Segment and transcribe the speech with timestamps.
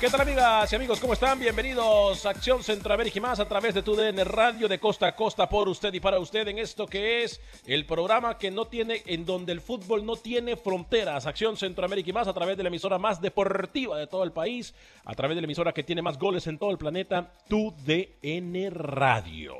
[0.00, 1.00] ¿Qué tal amigas y amigos?
[1.00, 1.40] ¿Cómo están?
[1.40, 5.16] Bienvenidos a Acción Centroamérica y más a través de tu DN Radio de costa a
[5.16, 9.02] costa por usted y para usted en esto que es el programa que no tiene,
[9.06, 11.26] en donde el fútbol no tiene fronteras.
[11.26, 14.72] Acción Centroamérica y más a través de la emisora más deportiva de todo el país,
[15.04, 18.70] a través de la emisora que tiene más goles en todo el planeta, tu DN
[18.70, 19.56] Radio.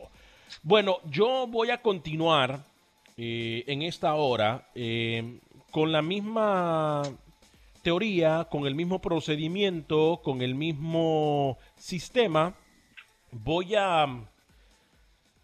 [0.63, 2.61] Bueno, yo voy a continuar
[3.17, 5.41] eh, en esta hora eh,
[5.73, 7.03] con la misma
[7.89, 12.55] teoría, con el mismo procedimiento, con el mismo sistema,
[13.31, 14.03] voy a,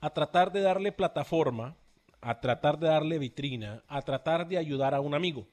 [0.02, 1.74] a tratar de darle plataforma,
[2.20, 5.46] a tratar de darle vitrina, a tratar de ayudar a un amigo.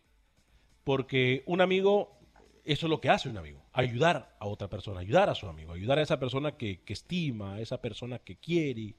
[0.83, 2.19] Porque un amigo,
[2.65, 5.71] eso es lo que hace un amigo, ayudar a otra persona, ayudar a su amigo,
[5.71, 8.95] ayudar a esa persona que, que estima, a esa persona que quiere,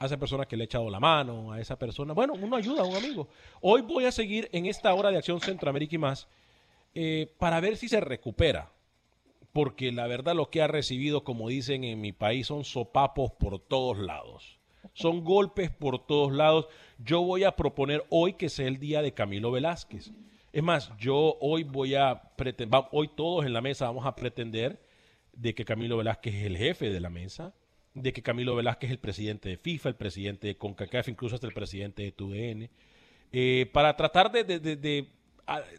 [0.00, 2.14] a esa persona que le ha echado la mano, a esa persona.
[2.14, 3.28] Bueno, uno ayuda a un amigo.
[3.60, 6.26] Hoy voy a seguir en esta hora de acción Centroamérica y más
[6.94, 8.72] eh, para ver si se recupera.
[9.52, 13.58] Porque la verdad lo que ha recibido, como dicen en mi país, son sopapos por
[13.58, 14.58] todos lados.
[14.94, 16.68] Son golpes por todos lados.
[16.98, 20.12] Yo voy a proponer hoy que sea el día de Camilo Velázquez.
[20.52, 24.82] Es más, yo hoy voy a pretender, hoy todos en la mesa vamos a pretender
[25.32, 27.54] de que Camilo Velázquez es el jefe de la mesa,
[27.94, 31.46] de que Camilo Velázquez es el presidente de FIFA, el presidente de CONCACAF, incluso hasta
[31.46, 32.70] el presidente de TUDN,
[33.32, 35.08] eh, para tratar de, de, de, de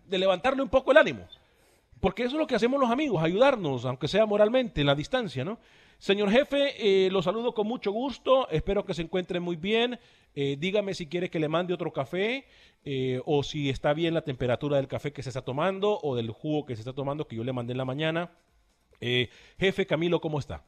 [0.05, 1.27] de levantarle un poco el ánimo.
[1.99, 5.45] Porque eso es lo que hacemos los amigos, ayudarnos, aunque sea moralmente, en la distancia,
[5.45, 5.57] ¿no?
[6.03, 9.97] Señor jefe, eh, lo saludo con mucho gusto, espero que se encuentre muy bien.
[10.35, 12.45] Eh, dígame si quiere que le mande otro café
[12.83, 16.31] eh, o si está bien la temperatura del café que se está tomando o del
[16.31, 18.31] jugo que se está tomando que yo le mandé en la mañana.
[19.57, 20.65] jefe Camilo, ¿cómo está?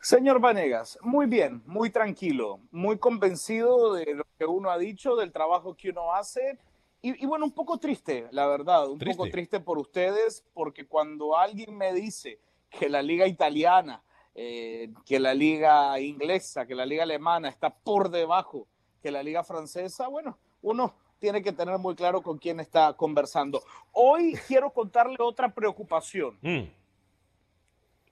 [0.00, 5.30] Señor Vanegas, muy bien, muy tranquilo, muy convencido de lo que uno ha dicho, del
[5.30, 6.58] trabajo que uno hace.
[7.02, 9.16] Y, y bueno, un poco triste, la verdad, un Triste.
[9.16, 12.38] poco triste por ustedes, porque cuando alguien me dice
[12.70, 14.02] que la liga italiana,
[14.34, 18.66] eh, que la liga inglesa, que la liga alemana está por debajo
[19.02, 23.62] que la liga francesa, bueno, uno tiene que tener muy claro con quién está conversando.
[23.92, 26.68] Hoy quiero contarle otra preocupación, Mm.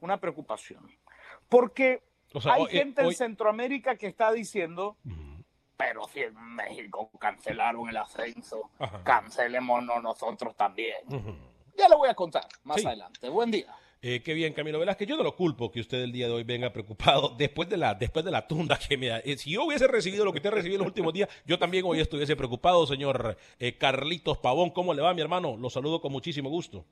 [0.00, 0.80] una preocupación.
[1.48, 2.02] Porque
[2.34, 4.96] O sea, hay hoy- gente hoy- en Centroamérica que está diciendo,
[5.76, 9.02] pero si en México cancelaron el ascenso, Ajá.
[9.04, 10.96] cancelémonos nosotros también.
[11.76, 12.86] Ya le voy a contar más Sí.
[12.86, 13.28] adelante.
[13.28, 13.74] Buen día.
[14.00, 15.08] Eh, qué bien, Camilo Velázquez.
[15.08, 17.94] Yo no lo culpo que usted el día de hoy venga preocupado después de la,
[17.94, 19.18] después de la tunda que me da.
[19.20, 21.84] Eh, si yo hubiese recibido lo que usted recibido en los últimos días, yo también
[21.84, 24.70] hoy estuviese preocupado, señor eh, Carlitos Pavón.
[24.70, 25.56] ¿Cómo le va, mi hermano?
[25.56, 26.84] Lo saludo con muchísimo gusto.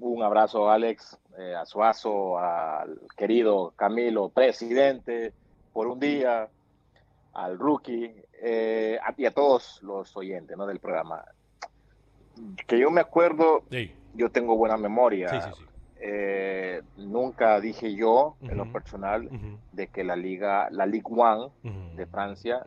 [0.00, 5.34] Un abrazo, Alex, eh, a Suazo, al querido Camilo, presidente,
[5.72, 6.50] por un día,
[7.32, 10.66] al rookie, eh, a, y a todos los oyentes ¿no?
[10.66, 11.24] del programa.
[12.66, 15.28] Que yo me acuerdo, Sí, yo tengo buena memoria.
[15.28, 15.56] sí, sí.
[15.56, 15.64] sí.
[15.98, 19.30] Eh, nunca dije yo, en lo personal,
[19.72, 22.66] de que la liga, la Ligue One ujú, de Francia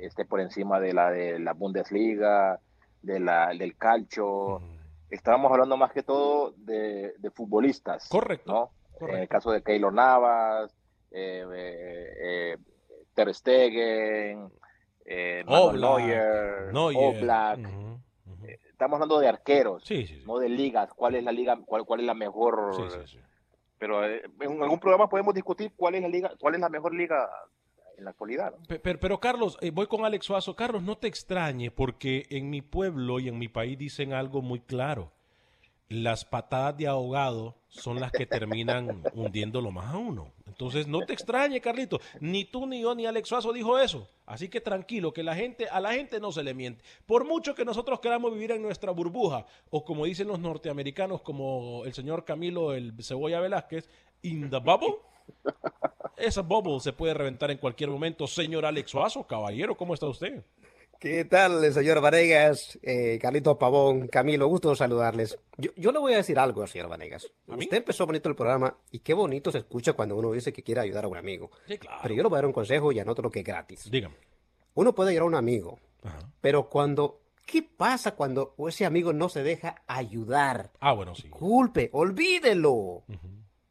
[0.00, 2.58] esté por encima de la de la Bundesliga,
[3.02, 4.62] de la, del calcio.
[5.10, 8.08] Estábamos hablando más que todo de, de futbolistas.
[8.08, 8.70] Correcto, ¿no?
[8.92, 9.16] correcto.
[9.16, 10.74] En el caso de Keylor Navas,
[11.10, 12.56] eh, eh, eh,
[13.14, 14.50] Ter Stegen,
[15.04, 16.70] eh, Oblak, Neuer.
[16.74, 17.58] Oblak.
[17.58, 18.00] Ujú.
[18.70, 20.24] Estamos hablando de arqueros, Sí, sí, sí.
[20.26, 20.90] no de ligas.
[20.94, 21.58] ¿Cuál es la liga?
[21.66, 22.72] ¿Cuál, cuál es la mejor?
[23.78, 26.94] Pero eh, en algún programa podemos discutir cuál es la liga, cuál es la mejor
[26.94, 27.28] liga
[28.00, 28.54] en la actualidad.
[28.66, 30.56] Pero, pero, Carlos, eh, voy con Alex Suazo.
[30.56, 34.60] Carlos, no te extrañe porque en mi pueblo y en mi país dicen algo muy
[34.60, 35.12] claro.
[35.88, 40.32] las patadas de ahogado son las que terminan hundiéndolo más a uno.
[40.46, 42.00] Entonces, no te extrañe, Carlito.
[42.20, 44.08] Ni tú, ni yo, ni Alex Suazo dijo eso.
[44.26, 46.84] Así que tranquilo, que la gente, a la gente no se le miente.
[47.06, 51.84] Por mucho que nosotros queramos vivir en nuestra burbuja, o como dicen los norteamericanos, como
[51.84, 53.88] el señor Camilo, el Cebolla Velázquez,
[54.22, 54.98] in the bubble,
[56.16, 58.26] esa bubble se puede reventar en cualquier momento.
[58.26, 60.42] Señor Alex Suazo, caballero, ¿cómo está usted?
[60.98, 62.78] ¿Qué tal, señor Vanegas?
[62.82, 65.38] Eh, Carlitos Pavón, Camilo, gusto saludarles.
[65.56, 67.26] Yo, yo le voy a decir algo, señor Vanegas.
[67.46, 70.82] Usted empezó bonito el programa y qué bonito se escucha cuando uno dice que quiere
[70.82, 71.50] ayudar a un amigo.
[71.66, 72.00] Sí, claro.
[72.02, 73.90] Pero yo le voy a dar un consejo y anoto lo que es gratis.
[73.90, 74.16] Dígame.
[74.74, 76.18] Uno puede ayudar a un amigo, Ajá.
[76.42, 77.16] pero cuando...
[77.46, 80.70] ¿Qué pasa cuando ese amigo no se deja ayudar?
[80.78, 81.28] Ah, bueno, sí.
[81.30, 83.02] Culpe, olvídelo.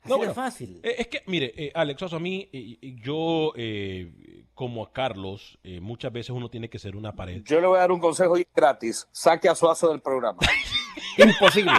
[0.02, 0.80] Así No, bueno, fácil.
[0.84, 4.12] Eh, es que, mire, eh, Alex Suazo, a mí, eh, eh, yo, eh,
[4.54, 7.42] como a Carlos, eh, muchas veces uno tiene que ser una pared.
[7.44, 9.08] Yo le voy a dar un consejo gratis.
[9.12, 10.40] Saque a Suazo del programa.
[11.18, 11.72] Imposible.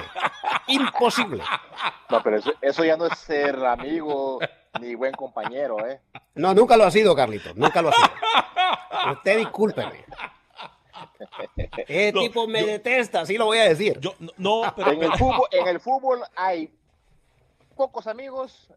[0.69, 1.43] Imposible.
[2.11, 4.39] No, pero eso, eso ya no es ser amigo
[4.81, 6.01] ni buen compañero, ¿eh?
[6.35, 7.51] No, nunca lo ha sido, Carlito.
[7.55, 9.13] Nunca lo ha sido.
[9.15, 10.05] Usted discúlpeme.
[11.87, 13.99] Ese No, tipo me yo- detesta, sí lo voy a decir.
[14.01, 16.71] Yo, no, no, pero, En el fútbol, en el fútbol hay
[17.81, 18.71] pocos amigos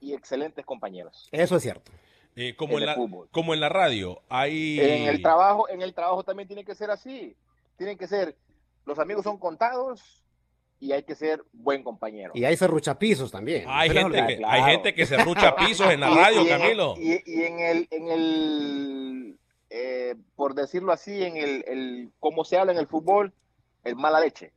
[0.00, 1.28] y excelentes compañeros.
[1.30, 1.92] Eso es cierto.
[2.34, 3.28] eh, como, en la, fútbol.
[3.30, 4.80] como en la radio, hay...
[4.80, 7.36] En el trabajo, en el trabajo también tiene que ser así.
[7.76, 8.36] Tienen que ser,
[8.84, 10.24] los amigos son contados
[10.80, 12.32] y hay que ser buen compañero.
[12.34, 13.64] Y hay serruchapisos también.
[13.68, 14.52] Hay gente, que, claro.
[14.52, 16.96] hay gente que se rucha pisos en la radio, y Camilo.
[16.98, 19.38] y, y en el, en el
[19.70, 23.32] eh, por decirlo así, en el, el cómo se habla en el fútbol,
[23.84, 24.52] el mala leche.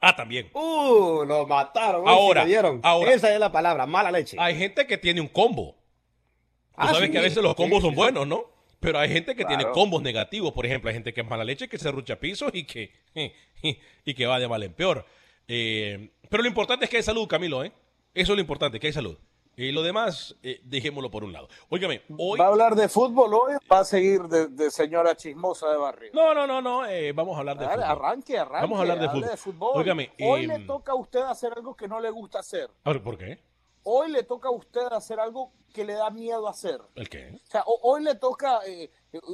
[0.00, 0.48] Ah, también.
[0.54, 2.02] Uh, lo mataron.
[2.02, 2.80] uy, Ahora, dieron.
[2.84, 3.12] ahora.
[3.12, 4.36] Esa es la palabra, mala leche.
[4.38, 5.72] Hay gente que tiene un combo.
[5.72, 7.96] Tú Ah, sabes sí, que a veces los sí, combos son sí.
[7.96, 8.44] buenos, ¿no?
[8.78, 10.52] Pero hay gente que tiene combos negativos.
[10.52, 12.92] Por ejemplo, hay gente que es mala leche, que se rucha pisos y que,
[14.04, 15.04] y que va de mal en peor.
[15.48, 17.72] Eh, pero lo importante es que hay salud, Camilo, ¿eh?
[18.14, 19.18] Eso es lo importante, que hay salud.
[19.60, 21.48] Y lo demás, eh, dejémoslo por un lado.
[21.68, 22.38] Óigame, hoy...
[22.38, 25.76] ¿Va a hablar de fútbol hoy o va a seguir de, de señora chismosa de
[25.76, 26.10] barrio?
[26.14, 27.82] No, no, no, no, eh, vamos a hablar de fútbol.
[27.82, 28.60] arranque, arranque.
[28.62, 29.72] Vamos a hablar de fútbol.
[29.74, 32.70] Óigame, hoy eh, le toca a usted hacer algo que no le gusta hacer.
[32.84, 33.40] A ver, ¿por qué?
[33.82, 36.80] Hoy le toca a usted hacer algo que le da miedo hacer.
[36.94, 37.32] ¿El qué?
[37.34, 38.90] O sea, ho- hoy le toca, eh,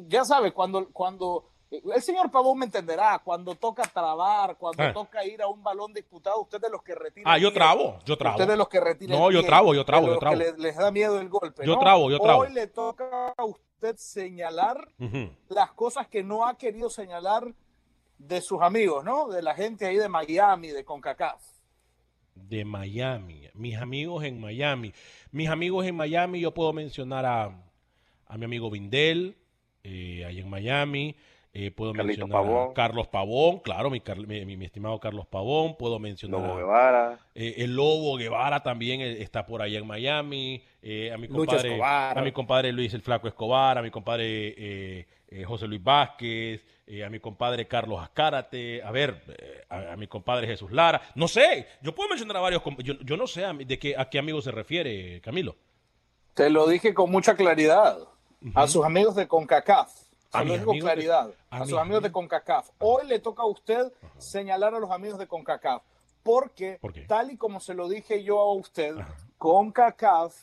[0.06, 1.50] ya sabe, cuando, cuando
[1.94, 4.92] el señor Pavón me entenderá, cuando toca trabar, cuando Ah.
[4.92, 7.30] toca ir a un balón disputado, usted de los que retira.
[7.32, 8.36] Ah, yo trabo, yo trabo.
[8.36, 9.16] Usted de los que retira.
[9.16, 10.38] No, yo trabo, yo trabo, yo trabo.
[10.38, 11.64] que les da miedo el golpe.
[11.66, 11.78] Yo ¿no?
[11.80, 12.40] trabo, yo trabo.
[12.42, 14.88] Hoy le toca a usted señalar
[15.48, 17.52] las cosas que no ha querido señalar
[18.18, 19.28] de sus amigos, ¿no?
[19.28, 21.42] De la gente ahí de Miami, de CONCACAF.
[22.34, 23.48] de Miami.
[23.54, 24.92] Mis amigos en Miami.
[25.30, 27.44] Mis amigos en Miami, yo puedo mencionar a,
[28.26, 29.36] a mi amigo Vindel,
[29.84, 31.16] eh, ahí en Miami.
[31.56, 32.74] Eh, puedo Carlito mencionar a Pavón.
[32.74, 34.02] Carlos Pavón, claro, mi,
[34.64, 35.76] estimado Carlos Pavón.
[35.76, 37.18] Puedo mencionar Lobo a- Guevara.
[37.34, 40.64] eh, el Lobo Guevara también eh, está por allá en Miami.
[40.82, 42.18] eh, a mi compadre, Escobar.
[42.18, 44.26] a mi compadre Luis el Flaco Escobar, a mi compadre
[44.58, 49.92] eh, eh, José Luis Vázquez, eh, a mi compadre Carlos Azcárate, a ver, eh, a,
[49.92, 51.00] a mi compadre Jesús Lara.
[51.14, 52.62] No sé, yo puedo mencionar a varios.
[52.82, 55.54] Yo, yo no sé a, mi- de qué, a qué amigo se refiere, Camilo.
[56.34, 57.96] Te lo dije con mucha claridad.
[58.54, 59.90] A sus amigos de CONCACAF.
[60.34, 61.30] A lo con de- claridad.
[61.50, 62.12] a A, sus amigos de.
[62.12, 62.70] CONCACAF.
[62.78, 65.82] Hoy le toca a usted señalar a los amigos de CONCACAF.
[66.22, 69.14] Porque, tal y como se lo dije yo a usted, Ajá.
[69.38, 70.34] CONCACAF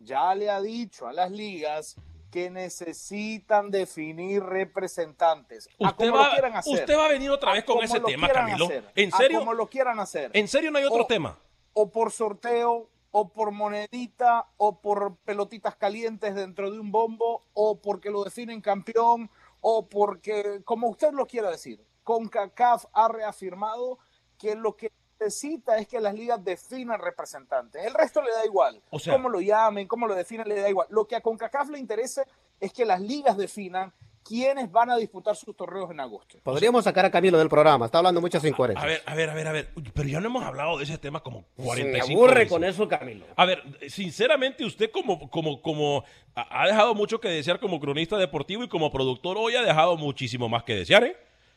[0.00, 1.96] ya le ha dicho a las ligas
[2.30, 5.68] que necesitan definir representantes.
[5.82, 6.74] A Usted lo va, quieran hacer.
[6.80, 8.64] usted va a venir otra A vez con ese lo tema, quieran Camilo.
[8.66, 8.84] hacer.
[8.94, 9.38] ¿En A serio?
[9.38, 11.38] como lo quieran hacer ¿En serio no hay otro O- tema?
[11.72, 17.80] o por sorteo, o por monedita, o por pelotitas calientes dentro de un bombo, o
[17.80, 23.98] porque lo definen campeón, o porque, como usted lo quiera decir, CONCACAF ha reafirmado
[24.38, 27.84] que lo que necesita es que las ligas definan representantes.
[27.84, 28.80] El resto le da igual.
[28.90, 30.86] O sea- cómo lo llamen, cómo lo definen, le da igual.
[30.90, 32.24] Lo que a CONCACAF le interesa
[32.60, 33.92] es que las ligas definan
[34.28, 36.38] quiénes van a disputar sus torneos en agosto.
[36.42, 37.86] Podríamos sacar a Camilo del programa.
[37.86, 38.84] Está hablando muchas incoherencias.
[38.84, 39.68] A ver, a ver, a ver, a ver.
[39.94, 42.48] Pero ya no hemos hablado de ese tema como Se 45 aburre veces.
[42.50, 43.24] con eso, Camilo.
[43.36, 46.04] A ver, sinceramente, usted como, como, como
[46.34, 50.48] ha dejado mucho que desear como cronista deportivo y como productor hoy ha dejado muchísimo
[50.48, 51.16] más que desear, ¿eh?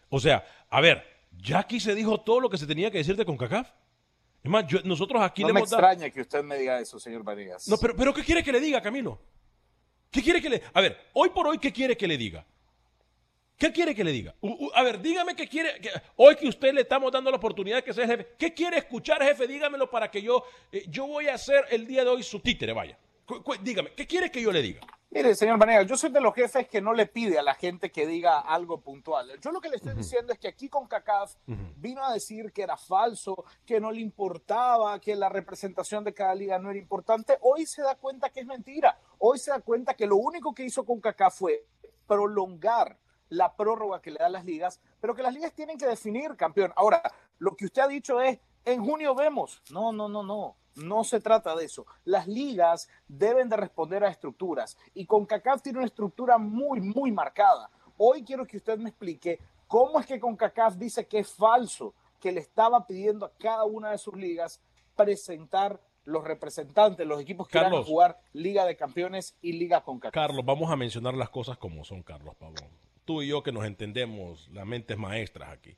[0.09, 1.03] O sea, a ver,
[1.41, 3.69] ya aquí se dijo todo lo que se tenía que decir de CONCACAF.
[4.43, 5.83] Es más, yo- nosotros aquí no le me hemos dado...
[5.83, 7.67] extraña que usted me diga eso, señor Vanegas.
[7.67, 9.19] No, pero, pero ¿qué quiere que le diga, Camilo?
[10.09, 10.61] ¿Qué quiere que le...
[10.73, 12.45] A ver, hoy por hoy, ¿qué quiere que le diga?
[13.61, 14.33] ¿Qué quiere que le diga?
[14.41, 15.79] U- u- a ver, dígame qué quiere.
[15.79, 18.29] que- hoy que usted le estamos dando la oportunidad de que sea jefe.
[18.35, 19.45] ¿Qué quiere escuchar, jefe?
[19.45, 20.43] Dígamelo para que yo.
[20.71, 22.97] eh, yo voy a ser el día de hoy su títere, vaya.
[23.23, 24.81] Cu- cu- dígame, ¿qué quiere que yo le diga?
[25.11, 27.91] Mire, señor Vanega, yo soy de los jefes que no le pide a la gente
[27.91, 29.29] que diga algo puntual.
[29.39, 31.35] Yo lo que le estoy diciendo es que aquí con CACAF
[31.75, 36.33] vino a decir que era falso, que no le importaba, que la representación de cada
[36.33, 37.37] liga no era importante.
[37.41, 38.97] Hoy se da cuenta que es mentira.
[39.19, 41.63] Hoy se da cuenta que lo único que hizo con CACAF fue
[42.07, 42.97] prolongar
[43.31, 46.73] la prórroga que le da las ligas, pero que las ligas tienen que definir campeón.
[46.75, 47.01] Ahora,
[47.39, 49.61] lo que usted ha dicho es, en junio vemos.
[49.71, 50.57] No, no, no, no.
[50.75, 51.85] No se trata de eso.
[52.05, 57.69] Las ligas deben de responder a estructuras y CONCACAF tiene una estructura muy, muy marcada.
[57.97, 62.31] Hoy quiero que usted me explique cómo es que CONCACAF dice que es falso, que
[62.31, 64.61] le estaba pidiendo a cada una de sus ligas
[64.95, 70.13] presentar los representantes, los equipos que van a jugar Liga de Campeones y Liga CONCACAF.
[70.13, 72.90] Carlos, vamos a mencionar las cosas como son, Carlos Pavón.
[73.05, 75.75] Tú y yo que nos entendemos, las mentes maestras aquí.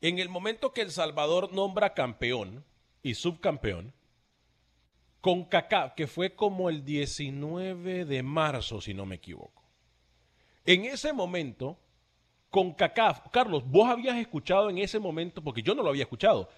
[0.00, 2.64] En el momento que El Salvador nombra campeón
[3.02, 3.92] y subcampeón,
[5.20, 9.62] con CACAF, que fue como el 19 de marzo, si no me equivoco.
[10.64, 11.78] En ese momento,
[12.48, 16.48] con CACAF, Carlos, vos habías escuchado en ese momento, porque yo no lo había escuchado,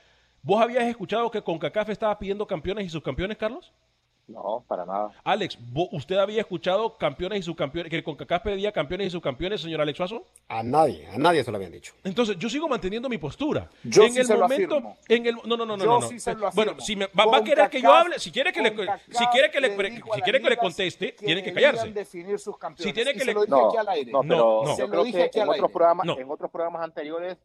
[0.43, 3.73] ¿vos habías escuchado que con CACAF estaba pidiendo campeones y subcampeones, Carlos?
[4.29, 5.11] No, para nada.
[5.25, 5.59] Alex,
[5.91, 9.97] ¿usted había escuchado campeones y subcampeones, que con CACAF pedía campeones y subcampeones, señor Alex
[9.97, 10.27] Suazo?
[10.49, 11.93] A nadie, a nadie se lo habían dicho.
[12.05, 13.69] Entonces, yo sigo manteniendo mi postura.
[13.83, 16.09] Yo en sí el se momento, lo en el no, no, no, no, no.
[16.55, 18.71] bueno, si me, va, a querer que yo hable, si quiere que le
[19.11, 21.93] si quiere que le, si quiere que le conteste, tiene que callarse.
[21.93, 22.85] Definir sus campeones.
[22.85, 24.13] Si tiene que le no, aquí al aire.
[24.13, 27.39] no, pero no, yo creo que en otros programas, en otros programas anteriores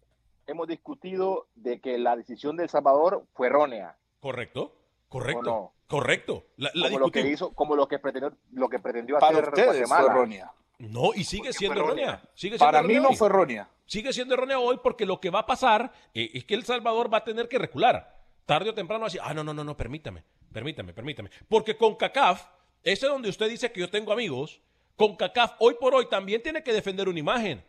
[0.46, 3.98] hemos discutido de que la decisión de El Salvador fue errónea.
[4.19, 4.74] Correcto.
[5.10, 5.74] Correcto.
[5.88, 6.48] Correcto.
[6.58, 9.88] La, como lo que hizo, como lo que pretendió, lo que pretendió Para hacer ustedes
[9.88, 10.52] fue errónea.
[10.80, 12.22] No, y sigue siendo errónea.
[12.36, 13.70] Sigue Para mí no fue errónea.
[13.86, 17.12] Sigue siendo errónea hoy porque lo que va a pasar eh, es que El Salvador
[17.12, 18.16] va a tener que recular.
[18.46, 21.30] Tarde o temprano así, ah, no, no, no, no, permítame, permítame, permítame.
[21.48, 22.48] Porque con CACAF,
[22.84, 24.62] ese es donde usted dice que yo tengo amigos,
[24.96, 27.64] con CACAF hoy por hoy también tiene que defender una imagen.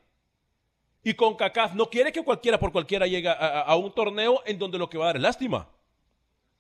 [1.04, 4.78] Y con CACAF no quiere que cualquiera por cualquiera llegue a un torneo en donde
[4.78, 5.68] lo que va a dar es lástima.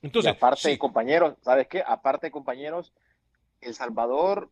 [0.02, 1.82] Entonces, aparte, compañeros, ¿sabes qué?
[1.86, 2.92] Aparte, compañeros,
[3.60, 4.50] El Salvador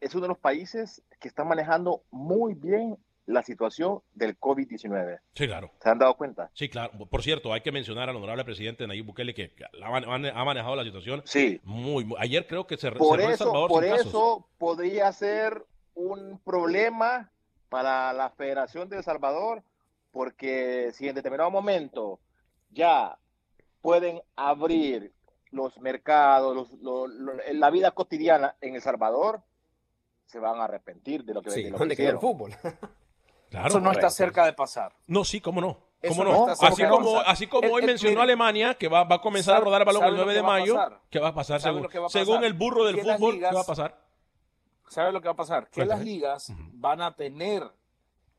[0.00, 5.20] es uno de los países que está manejando muy bien la situación del COVID-19.
[5.34, 5.70] Sí, claro.
[5.82, 6.50] ¿Se han dado cuenta?
[6.54, 6.92] Sí, claro.
[7.10, 9.52] Por cierto, hay que mencionar al honorable presidente Nayib Bukele que
[9.82, 11.22] ha manejado la situación.
[11.26, 11.60] Sí.
[11.62, 15.62] Muy, ayer creo que se por eso, El Salvador Por eso podría ser
[15.94, 17.30] un problema
[17.68, 19.62] para la Federación de El Salvador,
[20.10, 22.18] porque si en determinado momento
[22.70, 23.18] ya
[23.80, 25.12] pueden abrir
[25.50, 26.70] los mercados,
[27.52, 29.42] la vida cotidiana en El Salvador,
[30.26, 32.54] se van a arrepentir de lo que, sí, de lo que el fútbol.
[33.50, 34.92] claro, Eso no está cerca de pasar.
[35.06, 35.88] No, sí, cómo no.
[36.06, 36.46] ¿Cómo no?
[36.46, 39.86] así, como, así como hoy mencionó Alemania, que va, va, a comenzar a rodar el
[39.86, 40.78] balón el 9 de mayo,
[41.10, 43.40] ¿qué va a pasar según, según el burro del fútbol?
[43.40, 44.00] ¿Qué va a pasar?
[44.86, 45.68] ¿Sabe lo que va a pasar?
[45.70, 47.64] Que las ligas van a tener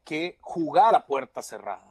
[0.06, 1.89] que jugar a puerta cerrada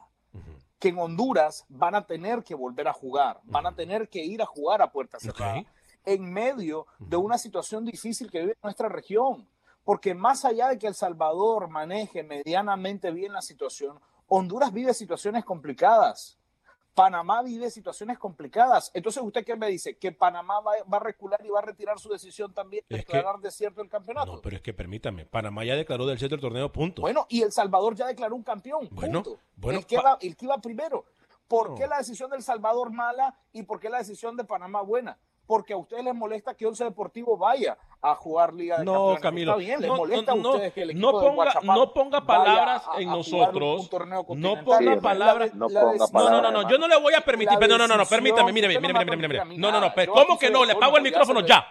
[0.79, 4.41] que en Honduras van a tener que volver a jugar, van a tener que ir
[4.41, 5.63] a jugar a puerta cerrada,
[6.05, 9.47] en medio de una situación difícil que vive nuestra región.
[9.83, 15.43] Porque más allá de que El Salvador maneje medianamente bien la situación, Honduras vive situaciones
[15.43, 16.38] complicadas.
[16.99, 18.91] Panamá vive situaciones complicadas.
[18.93, 19.97] Entonces, ¿usted qué me dice?
[19.97, 23.81] ¿Que Panamá va, a recular y va a retirar su decisión también de declarar desierto
[23.81, 24.33] el campeonato?
[24.33, 27.01] No, pero es que permítame, Panamá ya declaró desierto el torneo, punto.
[27.01, 29.39] Bueno, y El Salvador ya declaró un campeón, punto.
[29.55, 31.05] Bueno, el, que va, el que iba primero.
[31.47, 35.17] ¿Por qué la decisión del Salvador mala y por qué la decisión de Panamá buena?
[35.49, 39.53] Porque a ustedes les molesta que Once Deportivo vaya a jugar Liga de no, Camilo,
[39.53, 43.09] Está bien, les molesta a ustedes que el equipo no ponga, no ponga palabras en
[43.09, 43.89] nosotros.
[44.35, 45.55] no ponga palabras.
[45.55, 47.57] No, no, no, no, yo no le voy a permitir.
[47.67, 49.57] No, no, no, no, permítame, mire, mire, mire, mire, mire.
[49.57, 50.63] No, no, no, ¿cómo que no?
[50.65, 51.65] Le apago el micrófono ya.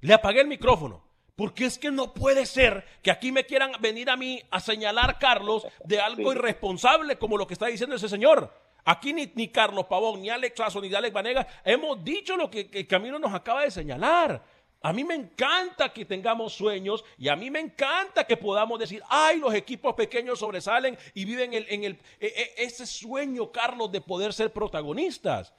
[0.00, 1.04] Le apagué el micrófono.
[1.36, 5.20] Porque es que no puede ser que aquí me quieran venir a mí a señalar,
[5.20, 8.52] Carlos, de algo irresponsable como lo que está diciendo ese señor.
[8.88, 12.86] Aquí ni, ni Carlos Pavón, ni Alex Lazo, ni Alex Vanega hemos dicho lo que,
[12.86, 14.42] Camilo nos acaba de señalar.
[14.80, 19.02] A mí me encanta que tengamos sueños y a mí me encanta que podamos decir,
[19.10, 24.00] ay, los equipos pequeños sobresalen y viven en el, e, e, ese sueño, Carlos, de
[24.00, 25.52] poder ser protagonistas.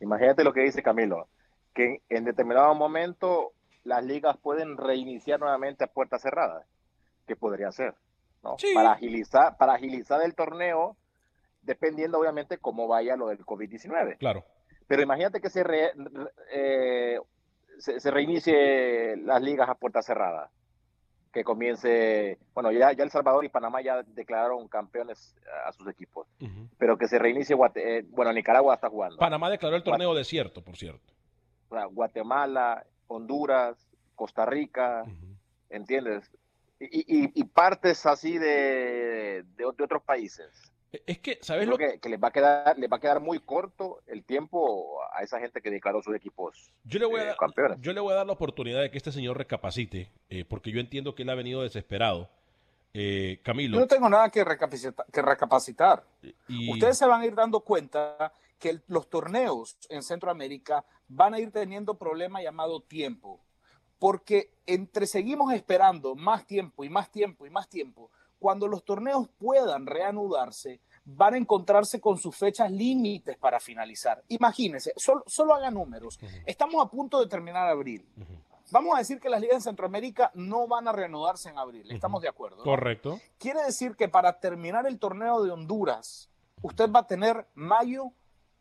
[0.00, 1.28] Imagínate lo que dice Camilo,
[1.74, 3.52] que en determinado momento
[3.84, 6.66] las ligas pueden reiniciar nuevamente a puertas cerradas,
[7.28, 7.94] que podría ser,
[8.42, 8.56] ¿no?
[8.74, 10.96] Para agilizar, para agilizar el torneo
[11.64, 14.18] dependiendo obviamente cómo vaya lo del COVID-19.
[14.18, 14.44] Claro.
[14.86, 15.64] Pero imagínate que se,
[16.52, 17.18] eh,
[17.78, 20.50] se, reinicie las ligas a puerta cerrada,
[21.32, 25.34] que comience, bueno, ya, ya El Salvador y Panamá ya declararon campeones
[25.66, 26.28] a sus equipos,
[26.78, 29.16] pero que se reinicie, eh, bueno, Nicaragua está jugando.
[29.16, 31.12] Panamá declaró el torneo desierto, por cierto.
[31.90, 33.76] Guatemala, Honduras,
[34.14, 35.04] Costa Rica,
[35.70, 36.30] ¿entiendes?
[36.78, 40.50] Y, y, partes así de, de, otros países.
[41.06, 43.38] Es que, ¿sabes lo que, que les va a quedar les va a quedar muy
[43.40, 47.36] corto el tiempo a esa gente que declaró sus equipos yo le voy a eh,
[47.38, 47.78] campeones.
[47.80, 50.80] Yo le voy a dar la oportunidad de que este señor recapacite, eh, porque yo
[50.80, 52.28] entiendo que él ha venido desesperado.
[52.92, 53.74] Eh, Camilo.
[53.74, 55.06] Yo no tengo nada que, recapacitar.
[55.12, 56.04] Que recapacitar.
[56.70, 61.50] Ustedes se van a ir dando cuenta que los torneos en Centroamérica van a ir
[61.50, 63.40] teniendo problema llamado tiempo
[63.98, 69.28] porque entre seguimos esperando más tiempo y más tiempo y más tiempo, cuando los torneos
[69.38, 74.22] puedan reanudarse, van a encontrarse con sus fechas límites para finalizar.
[74.28, 76.18] Imagínense, solo, solo hagan números.
[76.46, 78.06] Estamos a punto de terminar abril.
[78.70, 81.90] Vamos a decir que las ligas en Centroamérica no van a reanudarse en abril.
[81.90, 82.62] Estamos de acuerdo.
[82.62, 83.20] Correcto.
[83.38, 86.30] Quiere decir que para terminar el torneo de Honduras,
[86.62, 88.12] usted va a tener mayo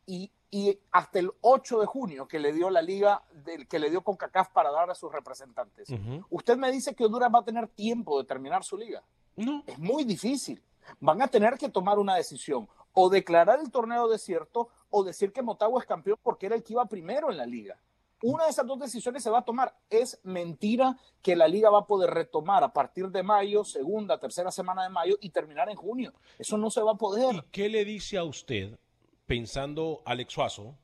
[0.06, 3.90] y y hasta el 8 de junio que le dio la liga, del, que le
[3.90, 5.90] dio CONCACAF para dar a sus representantes.
[6.30, 9.02] Usted me dice que Honduras va a tener tiempo de terminar su liga.
[9.36, 9.64] No.
[9.68, 10.62] Es muy difícil.
[11.00, 15.42] Van a tener que tomar una decisión, o declarar el torneo desierto, o decir que
[15.42, 17.80] Motagua es campeón porque era el que iba primero en la liga.
[18.22, 19.76] Una de esas dos decisiones se va a tomar.
[19.90, 24.50] Es mentira que la liga va a poder retomar a partir de mayo, segunda, tercera
[24.50, 26.14] semana de mayo y terminar en junio.
[26.40, 27.36] Eso no se va a poder.
[27.36, 28.80] ¿Y qué le dice a usted
[29.26, 30.78] pensando Alex Suazo,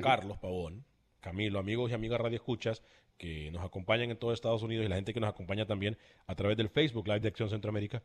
[0.00, 0.86] Carlos Pavón,
[1.20, 2.82] Camilo, amigos y amigas Radio Escuchas,
[3.18, 5.96] que nos acompañan en todo Estados Unidos y la gente que nos acompaña también
[6.26, 8.02] a través del Facebook Live de Acción Centroamérica.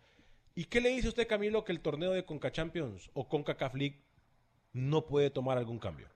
[0.56, 4.02] ¿Y qué le dice usted, Camilo, que el torneo de Conca Champions o Conca League
[4.74, 6.08] no puede tomar algún cambio?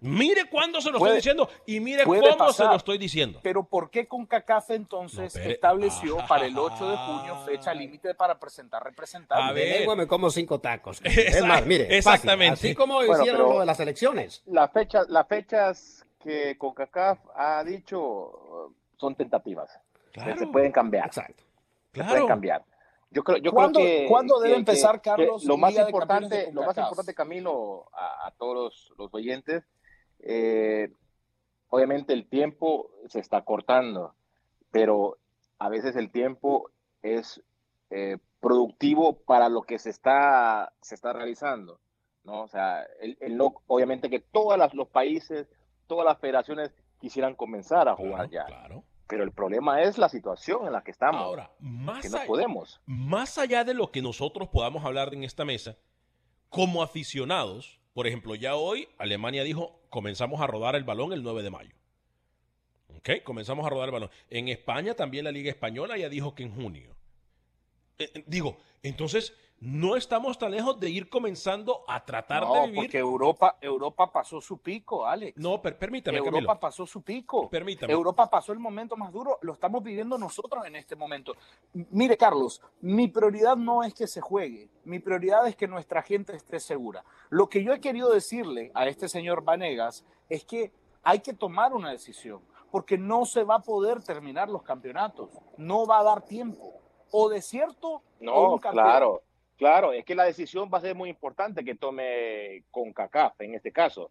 [0.00, 3.40] Mire cuándo se lo estoy diciendo y mire cómo se lo estoy diciendo.
[3.42, 8.84] Pero ¿por qué CONCACAF entonces estableció para el 8 de junio fecha límite para presentar
[8.84, 9.48] representantes?
[9.48, 11.00] A ver, me como cinco tacos.
[11.04, 12.52] es más, mire, exactamente.
[12.52, 14.42] Así como hicieron lo de las elecciones.
[14.44, 19.70] Las fechas, las fechas que CONCACAF ha dicho uh, son tentativas.
[20.12, 21.06] Se pueden cambiar.
[21.06, 21.44] Exacto.
[21.92, 22.64] Se pueden cambiar.
[23.10, 25.44] Yo creo, yo ¿Cuándo, creo que, ¿cuándo debe empezar, Carlos?
[25.44, 29.62] lo, más importante, lo más importante, Camilo, a, a todos los, los oyentes,
[30.18, 30.90] eh,
[31.68, 34.14] obviamente el tiempo se está cortando,
[34.72, 35.18] pero
[35.58, 36.70] a veces el tiempo
[37.02, 37.40] es
[37.90, 41.78] eh, productivo para lo que se está, se está realizando.
[42.24, 42.42] ¿no?
[42.42, 45.46] O sea, el, obviamente que todos los países,
[45.86, 48.46] todas las federaciones quisieran comenzar a jugar ya.
[49.06, 51.20] Pero el problema es la situación en la que estamos.
[51.20, 52.80] Ahora, más, que no podemos.
[52.86, 55.76] más allá de lo que nosotros podamos hablar en esta mesa,
[56.48, 61.42] como aficionados, por ejemplo, ya hoy Alemania dijo, comenzamos a rodar el balón el 9
[61.42, 61.76] de mayo.
[62.96, 63.22] ¿Ok?
[63.22, 64.10] Comenzamos a rodar el balón.
[64.30, 66.96] En España también la Liga Española ya dijo que en junio.
[67.98, 72.82] Eh, eh, digo, entonces no estamos tan lejos de ir comenzando a tratar de vivir.
[72.82, 75.38] Porque Europa, Europa pasó su pico, Alex.
[75.38, 76.18] No, permítame.
[76.18, 77.48] Europa pasó su pico.
[77.48, 77.90] Permítame.
[77.90, 79.38] Europa pasó el momento más duro.
[79.40, 81.32] Lo estamos viviendo nosotros en este momento.
[81.72, 84.68] Mire, Carlos, mi prioridad no es que se juegue.
[84.84, 87.02] Mi prioridad es que nuestra gente esté segura.
[87.30, 90.72] Lo que yo he querido decirle a este señor Vanegas es que
[91.02, 95.30] hay que tomar una decisión, porque no se va a poder terminar los campeonatos.
[95.56, 96.74] No va a dar tiempo.
[97.10, 98.02] O desierto.
[98.20, 99.22] No, claro
[99.56, 103.72] Claro, es que la decisión va a ser muy importante que tome CONCACAF en este
[103.72, 104.10] caso,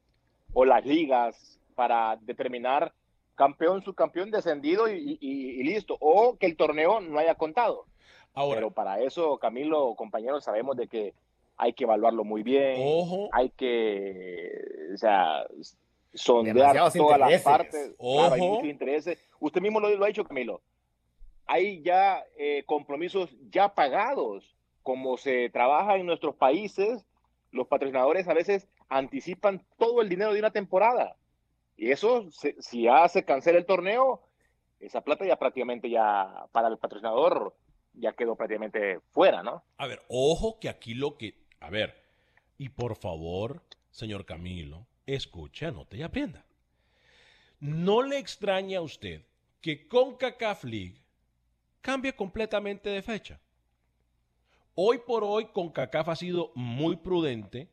[0.53, 2.93] o las ligas para determinar
[3.35, 7.85] campeón, subcampeón, descendido y, listo, o que el torneo no haya contado.
[8.33, 11.13] Ahora, Pero para eso, Camilo, compañeros, sabemos de que
[11.57, 14.49] hay que evaluarlo muy bien, ojo, hay que,
[14.93, 15.45] o sea,
[16.13, 18.33] sondear todas las partes, ojo.
[18.33, 19.19] hay muchos intereses.
[19.39, 20.61] Usted mismo lo, lo, ha dicho, Camilo.
[21.45, 27.05] Hay ya eh, compromisos ya pagados como se trabaja en nuestros países,
[27.51, 31.15] los patrocinadores a veces anticipan todo el dinero de una temporada.
[31.75, 34.21] Y eso, si ya se cancela el torneo,
[34.79, 37.55] esa plata ya prácticamente ya para el patrocinador
[37.93, 39.63] ya quedó prácticamente fuera, ¿no?
[39.77, 41.95] A ver, ojo que aquí lo que, a ver,
[42.57, 46.45] y por favor, señor Camilo, escuche, anote y aprenda.
[47.59, 49.25] No le extraña a usted
[49.61, 51.01] que CONCACAF League
[51.81, 53.39] cambie completamente de fecha.
[54.75, 57.69] Hoy por hoy, CONCACAF ha sido muy prudente,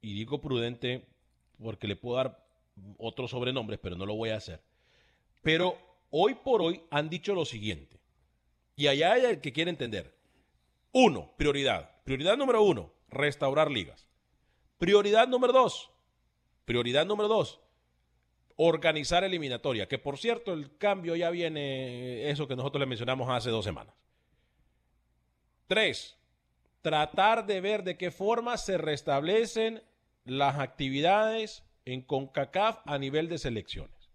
[0.00, 1.06] y digo prudente
[1.62, 2.44] porque le puedo dar
[2.98, 4.60] otros sobrenombres, pero no lo voy a hacer.
[5.42, 5.78] Pero
[6.10, 8.00] hoy por hoy han dicho lo siguiente,
[8.74, 10.14] y allá hay el que quiere entender.
[10.92, 11.90] Uno, prioridad.
[12.04, 14.08] Prioridad número uno, restaurar ligas.
[14.78, 15.90] Prioridad número dos,
[16.64, 17.60] prioridad número dos,
[18.56, 19.86] organizar eliminatoria.
[19.86, 23.94] Que por cierto, el cambio ya viene, eso que nosotros le mencionamos hace dos semanas.
[25.66, 26.18] Tres,
[26.82, 29.82] tratar de ver de qué forma se restablecen
[30.24, 34.10] las actividades en CONCACAF a nivel de selecciones.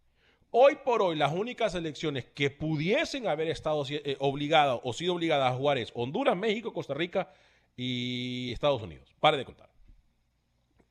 [0.52, 5.52] Hoy por hoy, las únicas selecciones que pudiesen haber estado eh, obligadas o sido obligadas
[5.52, 7.30] a jugar es Honduras, México, Costa Rica
[7.76, 9.14] y Estados Unidos.
[9.20, 9.70] Pare de contar.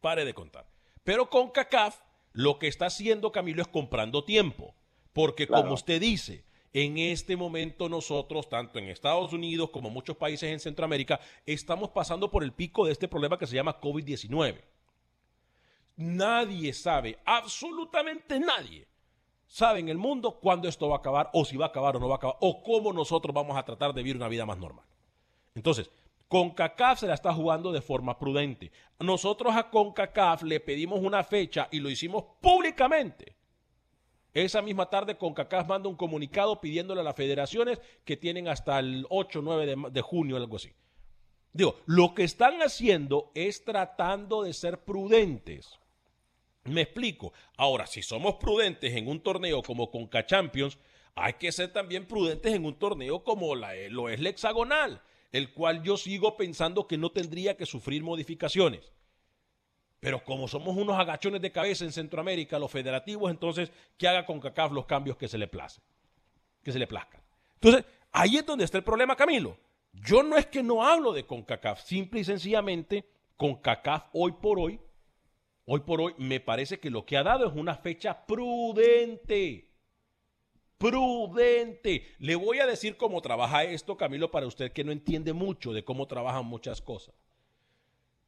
[0.01, 0.67] Pare de contar.
[1.03, 1.99] Pero con CACAF,
[2.33, 4.75] lo que está haciendo Camilo es comprando tiempo.
[5.15, 10.51] Porque como usted dice, en este momento nosotros, tanto en Estados Unidos como muchos países
[10.51, 14.61] en Centroamérica, estamos pasando por el pico de este problema que se llama COVID-19.
[15.97, 18.89] Nadie sabe, absolutamente nadie
[19.47, 22.01] sabe en el mundo cuándo esto va a acabar, o si va a acabar o
[22.01, 24.59] no va a acabar, o cómo nosotros vamos a tratar de vivir una vida más
[24.59, 24.85] normal.
[25.55, 25.89] Entonces,
[26.27, 28.73] CONCACAF se la está jugando de forma prudente.
[28.99, 33.37] Nosotros a CONCACAF le pedimos una fecha y lo hicimos públicamente.
[34.35, 39.07] Esa misma tarde CONCACAF manda un comunicado pidiéndole a las federaciones que tienen hasta el
[39.09, 40.73] 8 o 9 de, junio, algo así.
[41.53, 45.79] Digo, lo que están haciendo es tratando de ser prudentes.
[46.64, 47.33] Me explico.
[47.57, 50.79] Ahora, si somos prudentes en un torneo como Conca Champions,
[51.14, 55.53] hay que ser también prudentes en un torneo como la, lo es el hexagonal, el
[55.53, 58.90] cual yo sigo pensando que no tendría que sufrir modificaciones.
[60.05, 64.38] Pero como somos unos agachones de cabeza en Centroamérica, los federativos, entonces que haga con
[64.38, 65.81] CACAF los cambios que se le place,
[66.62, 67.23] que se le plazcan.
[67.55, 69.57] Entonces, ahí es donde está el problema, Camilo.
[69.95, 74.79] Yo no es que no hablo de CONCACAF, simple y sencillamente CONCACAF hoy por hoy
[75.64, 79.71] Hoy por hoy me parece que lo que ha dado es una fecha prudente.
[80.77, 82.05] Prudente.
[82.19, 85.83] Le voy a decir cómo trabaja esto, Camilo, para usted que no entiende mucho de
[85.83, 87.14] cómo trabajan muchas cosas.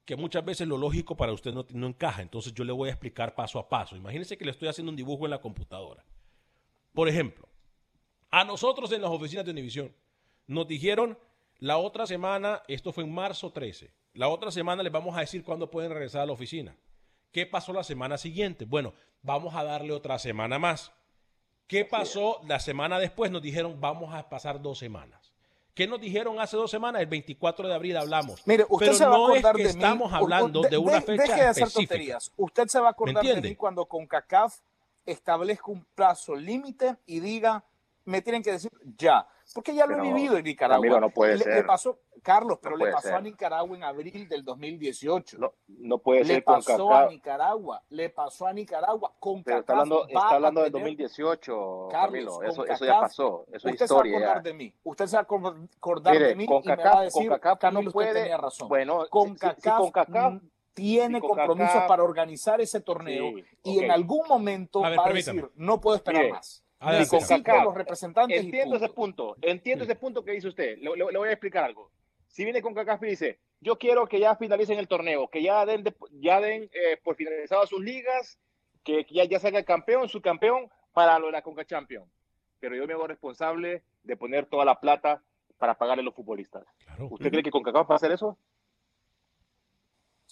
[0.07, 2.23] Que muchas veces lo lógico para usted no, no encaja.
[2.23, 3.95] Entonces yo le voy a explicar paso a paso.
[3.95, 6.03] Imagínense que le estoy haciendo un dibujo en la computadora.
[6.95, 7.47] Por ejemplo,
[8.31, 9.95] a nosotros en las oficinas de Univisión
[10.47, 11.19] nos dijeron
[11.59, 15.45] la otra semana, esto fue en marzo 13, la otra semana les vamos a decir
[15.45, 16.77] cuándo pueden regresar a la oficina.
[17.33, 18.65] ¿Qué pasó la semana siguiente?
[18.65, 20.93] Bueno, vamos a darle otra semana más.
[21.67, 23.31] ¿Qué pasó la semana después?
[23.31, 25.35] Nos dijeron, vamos a pasar dos semanas.
[25.77, 27.03] ¿Qué nos dijeron hace dos semanas?
[27.03, 28.43] El 24 de abril hablamos.
[28.47, 30.17] Mire, usted Pero se va no a acordar es que de estamos mí.
[30.17, 31.95] hablando de, una fecha Deje de hacer específica.
[31.95, 32.33] tonterías.
[32.35, 34.59] Usted se va a acordar de mí cuando CONCACAF
[35.05, 37.63] establezca un plazo límite y diga,
[38.07, 39.29] me tienen que decir ya.
[39.53, 40.81] Porque ya lo Pero, he vivido en Nicaragua.
[40.83, 41.57] Camilo, no puede le, ser.
[41.57, 43.15] le pasó, Carlos, pero No le pasó ser.
[43.15, 45.39] a Nicaragua en abril del 2018.
[45.39, 47.07] No, no puede le ser con pasó a.
[47.09, 49.13] Nicaragua, le pasó a Nicaragua.
[49.21, 52.43] Con Pero está hablando, está hablando del 2018, Carlos, Camilo.
[52.43, 53.45] Eso, ya pasó.
[53.53, 54.17] Eso es Usted se va a historia.
[54.19, 54.43] acordar ya.
[54.51, 54.75] de mí.
[54.83, 57.01] Usted se va a acor- acordar Mire, de mí con y me va a CACAF,
[57.05, 58.13] decir, con CACAF Camilo, no usted puede.
[58.23, 58.69] tenía razón.
[58.69, 59.47] Bueno, con si-
[60.09, 60.41] mm,
[60.75, 65.07] tiene compromisos para organizar ese torneo Sí, y en algún momento A ver, va a
[65.07, 65.43] permítame.
[65.43, 66.65] decir, no puedo esperar Mire, más.
[66.79, 69.37] Adelante, Y con los representantes y Entiendo ese punto.
[69.41, 70.77] entiendo ese punto que dice usted.
[70.77, 71.91] Le, le- le voy a explicar algo.
[72.37, 75.65] Si viene con CACAF y dice, yo quiero que ya finalicen el torneo, que ya
[75.65, 78.39] den, de- ya den eh, por finalizadas sus ligas,
[78.85, 82.05] que ya, ya salga el campeón, su campeón, para lo de la Conca Champion.
[82.61, 85.23] Pero yo me hago responsable de poner toda la plata
[85.57, 86.65] para pagarle a los futbolistas.
[86.85, 87.09] Claro.
[87.11, 88.37] ¿Usted cree que con CACAF va a hacer eso?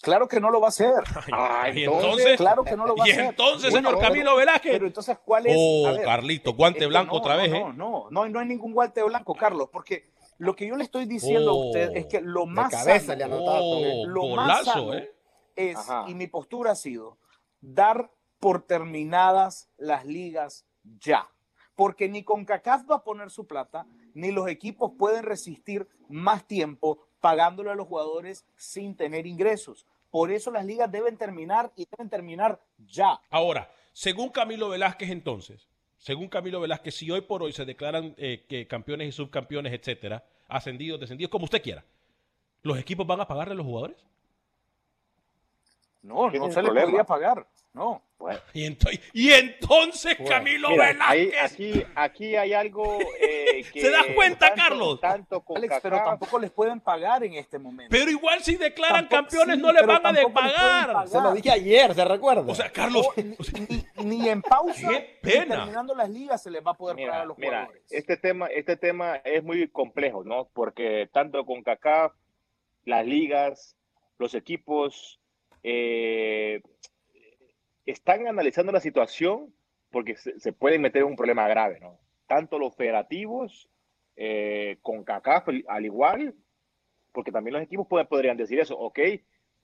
[0.01, 0.93] Claro que no lo va a hacer.
[1.31, 3.25] Ah, y entonces- entonces, Claro que no lo va a y hacer.
[3.25, 4.73] entonces, Bueno, señor Camilo Velázquez.
[4.73, 5.55] Pero entonces, ¿cuál es?
[5.57, 7.59] Oh, A ver, Carlito, guante blanco no, otra vez, no, ¿eh?
[7.61, 10.05] No, no, no, no hay ningún guante blanco, Carlos, porque
[10.37, 11.63] lo que yo le estoy diciendo Oh.
[11.63, 14.01] a usted es que lo De más cabeza sano- le anotaba con él.
[14.01, 15.11] Oh, lo más sano ¿eh?
[15.55, 16.05] es, Ajá.
[16.07, 17.17] y mi postura ha sido,
[17.61, 20.65] dar por terminadas las ligas
[20.99, 21.27] ya.
[21.75, 26.99] Porque ni CONCACAF va a poner su plata, ni los equipos pueden resistir más tiempo
[27.19, 29.85] pagándole a los jugadores sin tener ingresos.
[30.09, 33.19] Por eso las ligas deben terminar y deben terminar ya.
[33.29, 35.67] Ahora, según Camilo Velázquez entonces,
[36.05, 40.23] según Camilo Velázquez, si hoy por hoy se declaran eh, que campeones y subcampeones, etcétera,
[40.47, 41.83] ascendidos, descendidos, como usted quiera,
[42.61, 43.97] ¿los equipos van a pagarle a los jugadores?
[46.05, 46.85] No, ¿Qué no se les problema?
[46.85, 47.47] podría pagar.
[47.73, 48.01] No.
[48.17, 51.35] Bueno, Y, ento- y entonces Camilo mira, Velázquez.
[51.51, 53.81] aquí, aquí hay algo eh, que...
[53.81, 55.01] ¿Se da cuenta, tanto- Carlos?
[55.01, 57.89] Tanto con Alex, pero tampoco les pueden pagar en este momento.
[57.91, 60.87] Pero igual si declaran Tampoco- campeones sí, no le pero van a les pagar.
[60.93, 61.07] pagar.
[61.09, 62.43] Se lo dije ayer, ¿se recuerda?
[62.49, 65.55] O sea, Carlos, ni, ni en pausa, Qué ni pena.
[65.57, 67.83] terminando las ligas se les va a poder pagar a los mira, jugadores.
[67.91, 70.47] este tema, este tema es muy complejo, ¿no?
[70.53, 72.13] Porque tanto con CACAF,
[72.85, 73.75] las ligas,
[74.17, 75.19] los equipos
[75.67, 76.61] eh,
[77.85, 79.53] están analizando la situación
[79.89, 81.99] porque se, se pueden meter en un problema grave, ¿no?
[82.27, 83.69] Tanto los federativos
[84.15, 86.35] eh, con CACAF al- al igual,
[87.11, 88.99] porque también los equipos pueden- podrían decir eso, ok,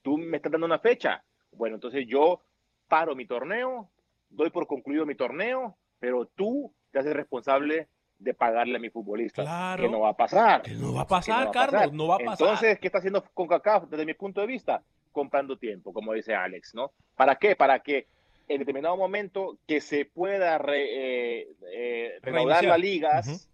[0.02, 2.42] tú me estás dando una fecha, bueno, entonces yo
[2.88, 3.90] paro mi torneo,
[4.30, 7.88] doy por concluido mi torneo, pero tú te haces responsable
[8.20, 9.42] de pagarle a mi futbolista.
[9.44, 9.84] Claro.
[9.84, 10.62] Que no va a pasar.
[10.62, 11.94] que no va a pasar, no va a Carlos, pasar.
[11.94, 12.48] no va a pasar.
[12.48, 14.84] Entonces, ¿qué está haciendo con CACAF desde mi punto de vista?
[15.12, 16.92] Comprando tiempo, como dice Alex, ¿no?
[17.16, 17.56] ¿Para qué?
[17.56, 18.08] Para que
[18.48, 23.50] en determinado momento que se pueda re, eh, renovar las ligas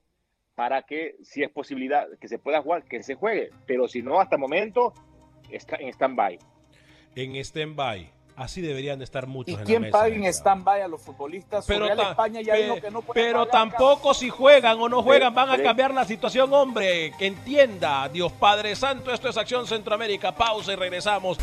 [0.56, 3.52] para que, si es posibilidad, que se pueda jugar, que se juegue.
[3.68, 4.92] Pero si no, hasta el momento,
[5.52, 6.40] está en stand-by.
[7.16, 8.17] En stand-by.
[8.38, 9.60] Así deberían de estar muchos.
[9.60, 11.66] ¿Y quién paga en stand-by a los futbolistas?
[11.66, 15.64] Pero, España ya dijo que no pero tampoco si juegan o no juegan van a
[15.64, 17.14] cambiar la situación, hombre.
[17.18, 20.36] Que entienda, Dios Padre Santo, esto es Acción Centroamérica.
[20.36, 21.40] Pausa y regresamos.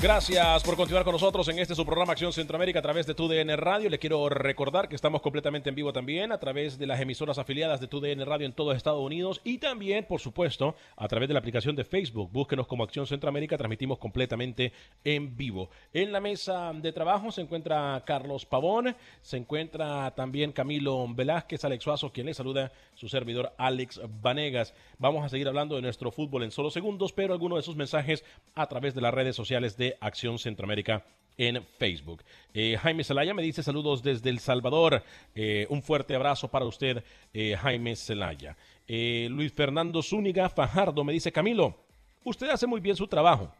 [0.00, 3.56] Gracias por continuar con nosotros en este su programa Acción Centroamérica a través de TUDN
[3.56, 3.90] Radio.
[3.90, 7.80] Le quiero recordar que estamos completamente en vivo también a través de las emisoras afiliadas
[7.80, 11.40] de TUDN Radio en todo Estados Unidos y también, por supuesto, a través de la
[11.40, 12.30] aplicación de Facebook.
[12.30, 15.68] Búsquenos como Acción Centroamérica, transmitimos completamente en vivo.
[15.92, 21.82] En la mesa de trabajo se encuentra Carlos Pavón, se encuentra también Camilo Velázquez, Alex
[21.82, 24.74] Suazo, quien le saluda, su servidor Alex Vanegas.
[24.98, 28.24] Vamos a seguir hablando de nuestro fútbol en solo segundos, pero algunos de sus mensajes
[28.54, 31.04] a través de las redes sociales de Acción Centroamérica
[31.38, 32.24] en Facebook.
[32.52, 35.02] Eh, Jaime Zelaya me dice saludos desde El Salvador.
[35.34, 38.56] Eh, un fuerte abrazo para usted, eh, Jaime Zelaya.
[38.88, 41.76] Luis Fernando Zúñiga Fajardo me dice, Camilo,
[42.24, 43.52] usted hace muy bien su trabajo.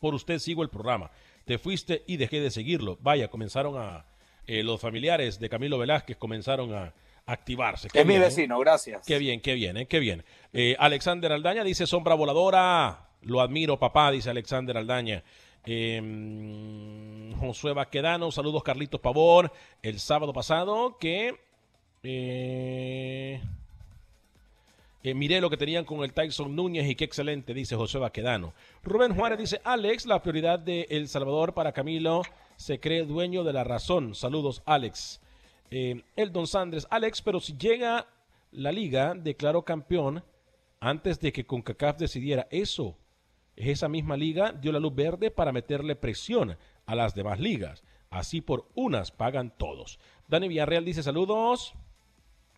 [0.00, 1.10] Por usted sigo el programa.
[1.44, 2.96] Te fuiste y dejé de seguirlo.
[3.00, 4.06] Vaya, comenzaron a...
[4.46, 6.94] los familiares de Camilo Velázquez comenzaron a,
[7.26, 7.88] activarse.
[7.92, 9.06] es mi vecino, gracias.
[9.06, 10.24] Qué bien, qué bien, qué bien.
[10.78, 13.08] Alexander Aldaña dice sombra voladora.
[13.22, 15.24] Lo admiro, papá, dice Alexander Aldaña.
[15.66, 19.50] Eh, Josué Baquedano, saludos Carlitos Pavón,
[19.82, 21.38] el sábado pasado que
[22.02, 23.40] eh,
[25.02, 28.54] eh, miré lo que tenían con el Tyson Núñez y qué excelente, dice José Baquedano.
[28.82, 32.22] Rubén Juárez dice, Alex, la prioridad de El Salvador para Camilo
[32.56, 34.14] se cree dueño de la razón.
[34.14, 35.20] Saludos, Alex.
[35.70, 38.06] Eh, el Don Sandres, Alex, pero si llega
[38.52, 40.22] la liga, declaró campeón
[40.80, 42.96] antes de que CONCACAF decidiera eso
[43.56, 47.82] esa misma liga dio la luz verde para meterle presión a las demás ligas.
[48.10, 49.98] Así por unas pagan todos.
[50.28, 51.74] Dani Villarreal dice saludos.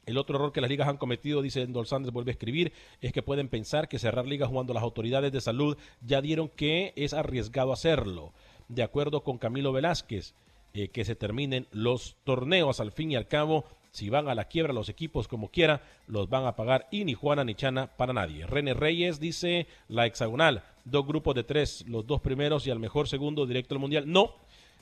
[0.05, 3.13] El otro error que las ligas han cometido, dice Endol Sanders, vuelve a escribir, es
[3.13, 7.13] que pueden pensar que cerrar ligas cuando las autoridades de salud ya dieron que es
[7.13, 8.33] arriesgado hacerlo.
[8.69, 10.35] De acuerdo con Camilo Velázquez,
[10.75, 13.65] eh, que se terminen los torneos al fin y al cabo
[13.97, 17.15] si van a la quiebra los equipos como quiera, los van a pagar y ni
[17.15, 18.47] Juana ni Chana para nadie.
[18.47, 23.09] René Reyes dice la hexagonal, dos grupos de tres, los dos primeros y al mejor
[23.09, 24.11] segundo directo al mundial.
[24.11, 24.37] No,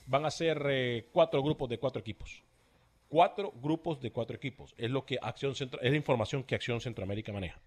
[0.06, 2.42] van a ser eh, cuatro grupos de cuatro equipos.
[3.08, 4.74] Cuatro grupos de cuatro equipos.
[4.76, 7.60] Es lo que Acción Centro, es la información que Acción Centroamérica maneja.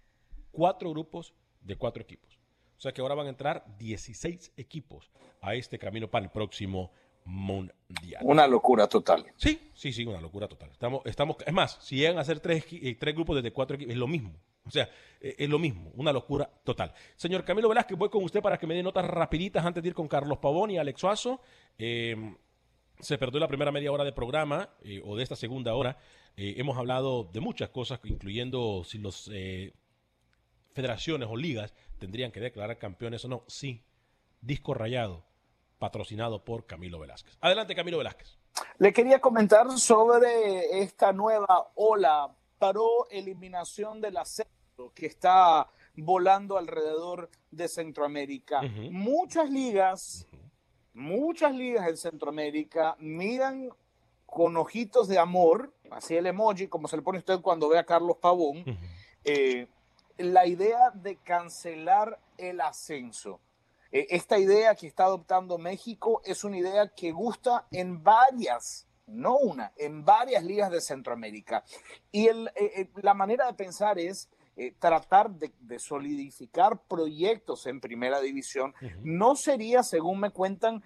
[0.52, 2.38] Cuatro grupos de cuatro equipos.
[2.76, 6.92] O sea que ahora van a entrar 16 equipos a este camino para el próximo
[7.24, 8.22] mundial.
[8.22, 9.26] Una locura total.
[9.36, 10.70] Sí, sí, sí, una locura total.
[10.70, 13.92] Estamos, estamos, es más, si llegan a ser tres, eh, tres grupos desde cuatro equipos,
[13.92, 14.32] es lo mismo.
[14.68, 14.88] O sea,
[15.20, 16.92] eh, es lo mismo, una locura total.
[17.16, 19.94] Señor Camilo Velázquez, voy con usted para que me dé notas rapiditas antes de ir
[19.94, 21.40] con Carlos Pavón y Alex Suazo.
[21.78, 22.36] Em,
[23.00, 25.98] se perdió la primera media hora de programa eh, o de esta segunda hora.
[26.36, 29.28] hemos hablado de muchas cosas, incluyendo si los
[30.72, 33.44] federaciones o ligas tendrían que declarar campeones o no.
[33.48, 33.82] Sí,
[34.40, 35.24] disco rayado
[35.78, 37.36] patrocinado por Camilo Velázquez.
[37.40, 38.38] Adelante, Camilo Velázquez.
[38.78, 44.57] Le quería comentar sobre esta nueva ola paró eliminación del ascenso
[44.94, 48.62] que está volando alrededor de Centroamérica.
[48.90, 50.26] Muchas ligas,
[50.94, 53.70] muchas ligas en Centroamérica miran
[54.26, 57.84] con ojitos de amor, así el emoji, como se le pone usted cuando ve a
[57.84, 58.64] Carlos Pavón,
[59.24, 59.66] eh,
[60.18, 63.40] la idea de cancelar el ascenso.
[63.90, 69.38] Eh, esta idea que está adoptando México es una idea que gusta en varias, no
[69.38, 71.64] una, en varias ligas de Centroamérica.
[72.12, 74.28] Y eh, eh, la manera de pensar es
[74.78, 78.74] tratar de, solidificar proyectos en primera división.
[79.02, 80.82] No sería, según me cuentan,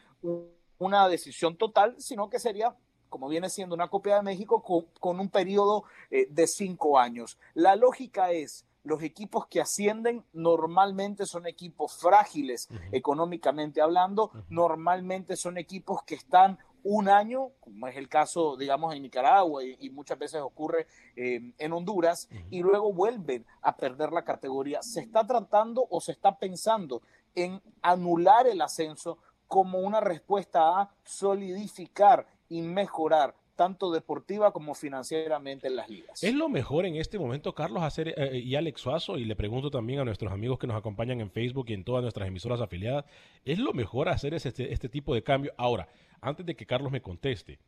[0.78, 2.76] una decisión total, sino que sería
[3.08, 4.62] como viene siendo una copia de México,
[4.98, 7.38] con, un periodo de cinco años.
[7.52, 15.58] La lógica es, los equipos que ascienden normalmente son equipos frágiles económicamente hablando, normalmente son
[15.58, 20.40] equipos que están un año, como es el caso, digamos, en Nicaragua y, muchas veces
[20.40, 24.82] ocurre eh, en Honduras, y luego vuelven a perder la categoría.
[24.82, 27.02] Se está tratando o se está pensando
[27.34, 35.68] en anular el ascenso como una respuesta a solidificar y mejorar tanto deportiva como financieramente
[35.68, 36.22] en las ligas.
[36.22, 39.36] ¿Es lo mejor en este momento, Carlos, hacer, eh, eh, y Alex Suazo, y le
[39.36, 42.60] pregunto también a nuestros amigos que nos acompañan en Facebook y en todas nuestras emisoras
[42.60, 43.04] afiliadas,
[43.44, 45.52] ¿es lo mejor hacer este, este tipo de cambio?
[45.56, 45.88] Ahora,
[46.22, 47.58] antes de que Carlos me conteste,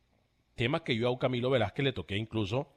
[0.55, 2.71] tema que yo a Camilo Velázquez le toqué incluso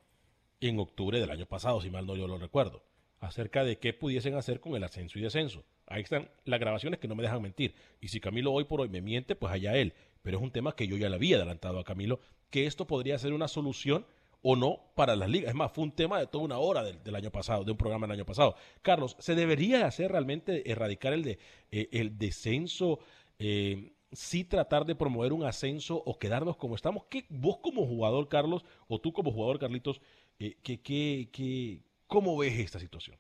[0.61, 2.83] en octubre del año pasado, si mal no yo lo recuerdo,
[3.21, 5.65] acerca de qué pudiesen hacer con el ascenso y descenso.
[5.87, 7.75] Ahí están las grabaciones que no me dejan mentir.
[8.01, 9.95] Y si Camilo hoy por hoy me miente, pues allá él.
[10.23, 13.19] pero es un tema que yo ya le había adelantado a Camilo, que esto podría
[13.19, 14.05] ser una solución
[14.43, 15.51] o no para las ligas.
[15.51, 18.07] Es más, fue un tema de toda una hora del, año pasado, de un programa
[18.07, 18.57] del año pasado.
[18.83, 21.39] Carlos, ¿se debería hacer realmente erradicar el, de,
[21.71, 22.99] eh, el descenso?
[23.39, 27.05] Eh, sí tratar de promover un ascenso o quedarnos como estamos.
[27.07, 30.01] ¿Qué, vos como jugador, Carlos, o tú como jugador, Carlitos,
[30.39, 33.17] eh, ¿qué, cómo ves esta situación?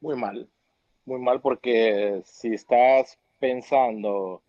[0.00, 0.48] Muy mal,
[1.04, 4.42] muy mal porque si estás pensando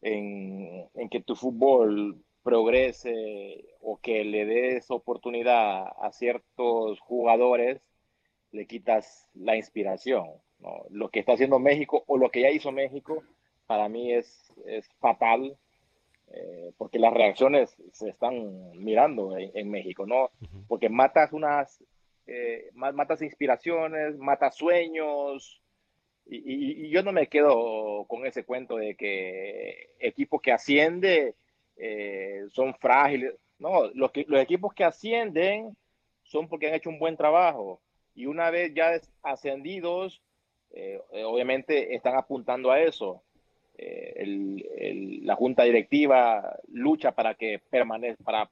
[0.00, 7.80] en, en que tu fútbol progrese o que le des oportunidad a ciertos jugadores,
[8.50, 10.26] le quitas la inspiración.
[10.90, 13.22] Lo que está haciendo México o lo que ya hizo México,
[13.72, 15.56] para mí es, es fatal,
[16.30, 20.28] eh, porque las reacciones se están mirando en, México, ¿no?
[20.68, 21.82] Porque matas unas,
[22.26, 25.62] eh, matas inspiraciones, matas sueños,
[26.26, 31.34] y, y, yo no me quedo con ese cuento de que equipo que asciende
[31.78, 33.36] eh, son frágiles.
[33.58, 35.74] No, los, que, los equipos que ascienden
[36.24, 37.80] son porque han hecho un buen trabajo.
[38.14, 40.20] Y una vez ya ascendidos,
[40.72, 43.22] eh, eh, obviamente están apuntando a eso.
[43.78, 48.50] La junta directiva lucha para que permanezca para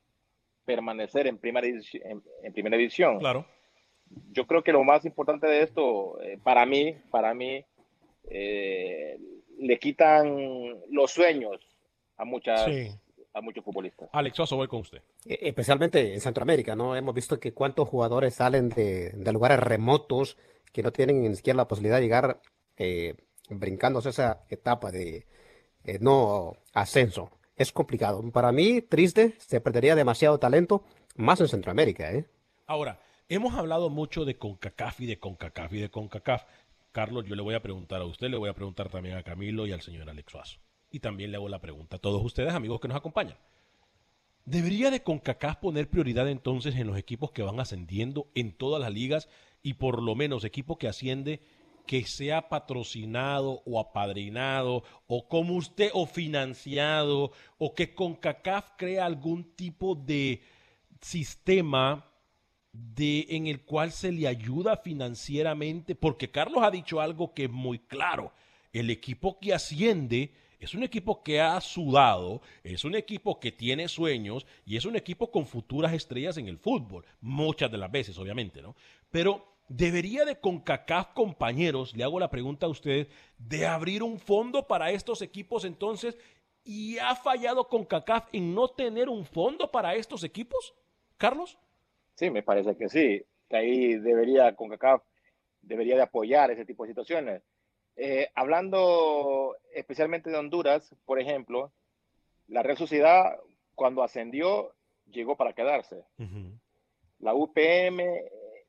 [0.65, 3.19] permanecer en primera edición, en, primera edición.
[3.19, 3.47] Claro.
[4.33, 7.65] Yo creo que lo más importante de esto, para mí, para mí,
[9.61, 11.61] le quitan los sueños
[12.17, 12.67] a muchas,
[13.33, 14.09] a muchos futbolistas.
[14.13, 15.03] Alex Sosa, voy con usted.
[15.25, 16.97] E, especialmente en Centroamérica, ¿no?
[16.97, 20.37] Hemos visto que cuántos jugadores salen de, lugares remotos
[20.73, 22.41] que no tienen ni siquiera la posibilidad de llegar
[22.77, 23.15] eh,
[23.51, 25.27] brincándose esa etapa de
[25.85, 27.31] eh, no ascenso.
[27.57, 28.23] Es complicado.
[28.31, 30.85] Para mí, triste, se perdería demasiado talento,
[31.17, 32.27] más en Centroamérica, ¿eh?
[32.67, 36.45] Ahora, hemos hablado mucho de CONCACAF y de CONCACAF y de CONCACAF.
[36.93, 39.67] Carlos, yo le voy a preguntar a usted, le voy a preguntar también a Camilo
[39.67, 40.59] y al señor Alex Suazo.
[40.91, 43.37] Y también le hago la pregunta a todos ustedes, amigos que nos acompañan.
[44.45, 48.93] ¿Debería de CONCACAF poner prioridad entonces en los equipos que van ascendiendo en todas las
[48.93, 49.29] ligas
[49.63, 51.41] y por lo menos equipo que asciende
[51.91, 59.43] que sea patrocinado o apadrinado o como usted o financiado o que CONCACAF crea algún
[59.57, 60.41] tipo de
[61.01, 62.07] sistema
[62.73, 67.51] de en el cual se le ayuda financieramente porque Carlos ha dicho algo que es
[67.51, 68.33] muy claro
[68.73, 73.89] el equipo que asciende es un equipo que ha sudado, es un equipo que tiene
[73.89, 78.19] sueños y es un equipo con futuras estrellas en el fútbol, muchas de las veces,
[78.19, 78.77] obviamente, ¿no?
[79.11, 84.67] Pero debería de CONCACAF, compañeros, le hago la pregunta a ustedes, de abrir un fondo
[84.67, 86.19] para estos equipos entonces,
[86.65, 90.75] y ha fallado CONCACAF en no tener un fondo para estos equipos,
[91.17, 91.57] Carlos?
[92.17, 95.03] Sí, me parece que sí, que ahí debería CONCACAF
[95.63, 97.43] debería de apoyar ese tipo de situaciones.
[97.97, 101.73] Eh, hablando especialmente de Honduras, por ejemplo,
[102.49, 103.39] la Real Sociedad
[103.77, 104.73] cuando ascendió
[105.11, 106.05] llegó para quedarse.
[107.21, 108.03] La UPM,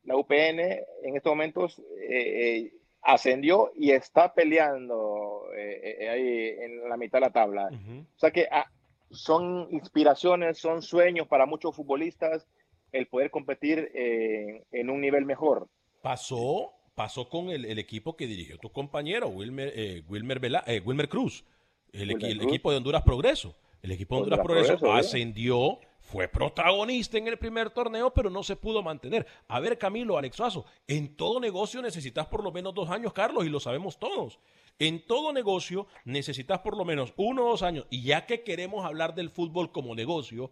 [0.04, 7.18] la UPN en estos momentos eh, eh, ascendió y está peleando ahí en la mitad
[7.18, 7.68] de la tabla.
[7.68, 8.70] O sea que ah,
[9.10, 12.46] son inspiraciones, son sueños para muchos futbolistas
[12.92, 15.68] el poder competir en un nivel mejor.
[16.02, 21.44] Pasó pasó con el, equipo que dirigió tu compañero, Wilmer, eh, Wilmer, eh, Wilmer Cruz,
[21.92, 23.54] el, equipo de Honduras Progreso.
[23.82, 28.56] El equipo de Honduras, Progreso, ascendió, fue protagonista en el primer torneo, pero no se
[28.56, 29.26] pudo mantener.
[29.48, 33.48] A ver, Camilo, Alexazo, en todo negocio necesitas por lo menos dos años, Carlos, y
[33.48, 34.40] lo sabemos todos.
[34.78, 37.86] En todo negocio necesitas por lo menos uno o dos años.
[37.88, 40.50] Y ya que queremos hablar del fútbol como negocio,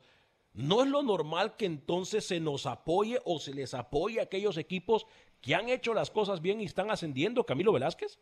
[0.55, 4.57] ¿no es lo normal que entonces se nos apoye o se les apoye a aquellos
[4.57, 5.07] equipos
[5.41, 8.19] que han hecho las cosas bien y están ascendiendo, Camilo Velázquez?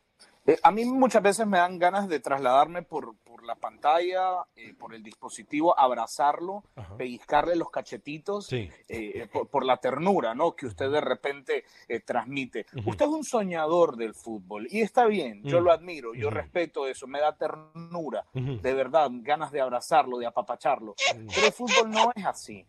[0.46, 4.72] Eh, a mí muchas veces me dan ganas de trasladarme por, por la pantalla, eh,
[4.78, 6.64] por el dispositivo, abrazarlo,
[6.96, 10.56] pellizcarle los cachetitos, eh, por, la ternura ¿no?
[10.56, 11.64] que usted de repente
[12.06, 12.64] transmite.
[12.86, 17.06] Usted es un soñador del fútbol y está bien, yo lo admiro, yo respeto eso,
[17.06, 20.94] me da ternura, de verdad, ganas de abrazarlo, de apapacharlo.
[21.12, 22.66] Pero el fútbol no es así.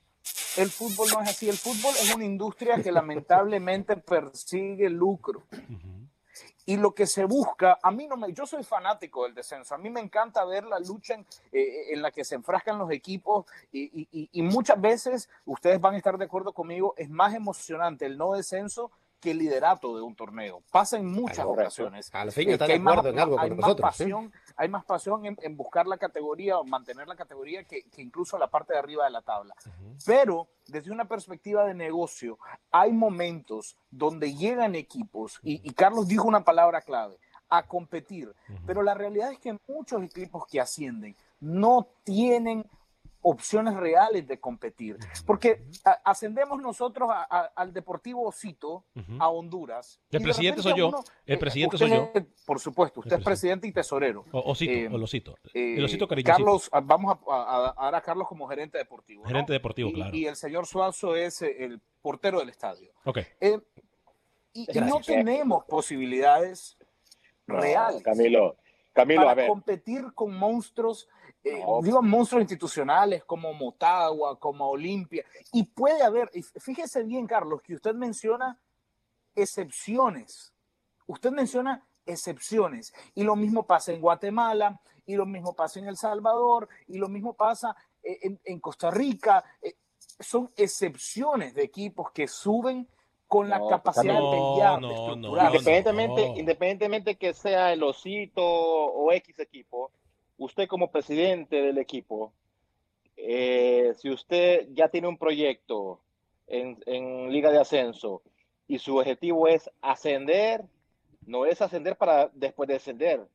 [0.57, 1.49] El fútbol no es así.
[1.49, 5.43] El fútbol es una industria que lamentablemente persigue lucro.
[6.65, 9.79] Y lo que se busca, a mí no me, yo soy fanático del descenso, a
[9.79, 14.29] mí me encanta ver la lucha en, eh, la que se enfrascan los equipos y,
[14.31, 18.33] y, muchas veces, ustedes van a estar de acuerdo conmigo, es más emocionante el no
[18.33, 20.61] descenso que el liderato de un torneo.
[20.71, 22.09] Pasa en muchas ocasiones.
[22.13, 23.81] Al fin está de acuerdo en algo con nosotros.
[23.81, 28.49] Pasión, Hay más pasión en, buscar la categoría o mantener la categoría que, incluso la
[28.49, 29.55] parte de arriba de la tabla.
[30.05, 32.37] Pero desde una perspectiva de negocio,
[32.69, 38.35] hay momentos donde llegan equipos, y, y Carlos dijo una palabra clave, a competir.
[38.65, 42.65] Pero la realidad es que muchos equipos que ascienden no tienen
[43.21, 44.97] opciones reales de competir.
[45.25, 45.63] Porque
[46.03, 47.09] ascendemos nosotros
[47.55, 48.85] al Deportivo Osito,
[49.19, 49.99] a Honduras.
[50.11, 50.91] El presidente soy yo.
[51.25, 52.11] el eh, presidente soy yo.
[52.45, 54.25] por supuesto, usted es presidente y tesorero.
[54.31, 55.35] Osito, eh, el Osito.
[55.53, 59.25] el Osito Carlos, vamos a, dar a Carlos como gerente deportivo.
[59.25, 60.15] Gerente deportivo, claro.
[60.15, 62.91] Y el señor Suazo es eh, el portero del estadio.
[63.05, 63.19] Ok.
[64.53, 66.77] y, no tenemos posibilidades
[67.47, 68.01] reales.
[68.01, 68.55] Camilo,
[68.93, 69.47] Camilo, para a ver.
[69.47, 71.07] competir con monstruos
[71.57, 76.29] eh, digo, monstruos institucionales como Motagua, como Olimpia, y puede haber,
[76.59, 78.59] fíjese bien, Carlos, que usted menciona
[79.35, 80.53] excepciones.
[81.07, 82.93] Usted menciona excepciones.
[83.15, 87.09] Y lo mismo pasa en Guatemala, y lo mismo pasa en El Salvador, y lo
[87.09, 89.43] mismo pasa eh, en, Costa Rica.
[89.61, 89.75] Eh,
[90.19, 92.87] son excepciones de equipos que suben
[93.27, 99.91] con la capacidad de independientemente, independientemente que sea el Osito o X equipo,
[100.39, 102.33] usted como presidente del equipo,
[103.17, 105.99] eh, si usted ya tiene un proyecto
[106.47, 108.23] en, Liga de Ascenso
[108.67, 110.63] y su objetivo es ascender,
[111.25, 113.27] no es ascender para después de ascender,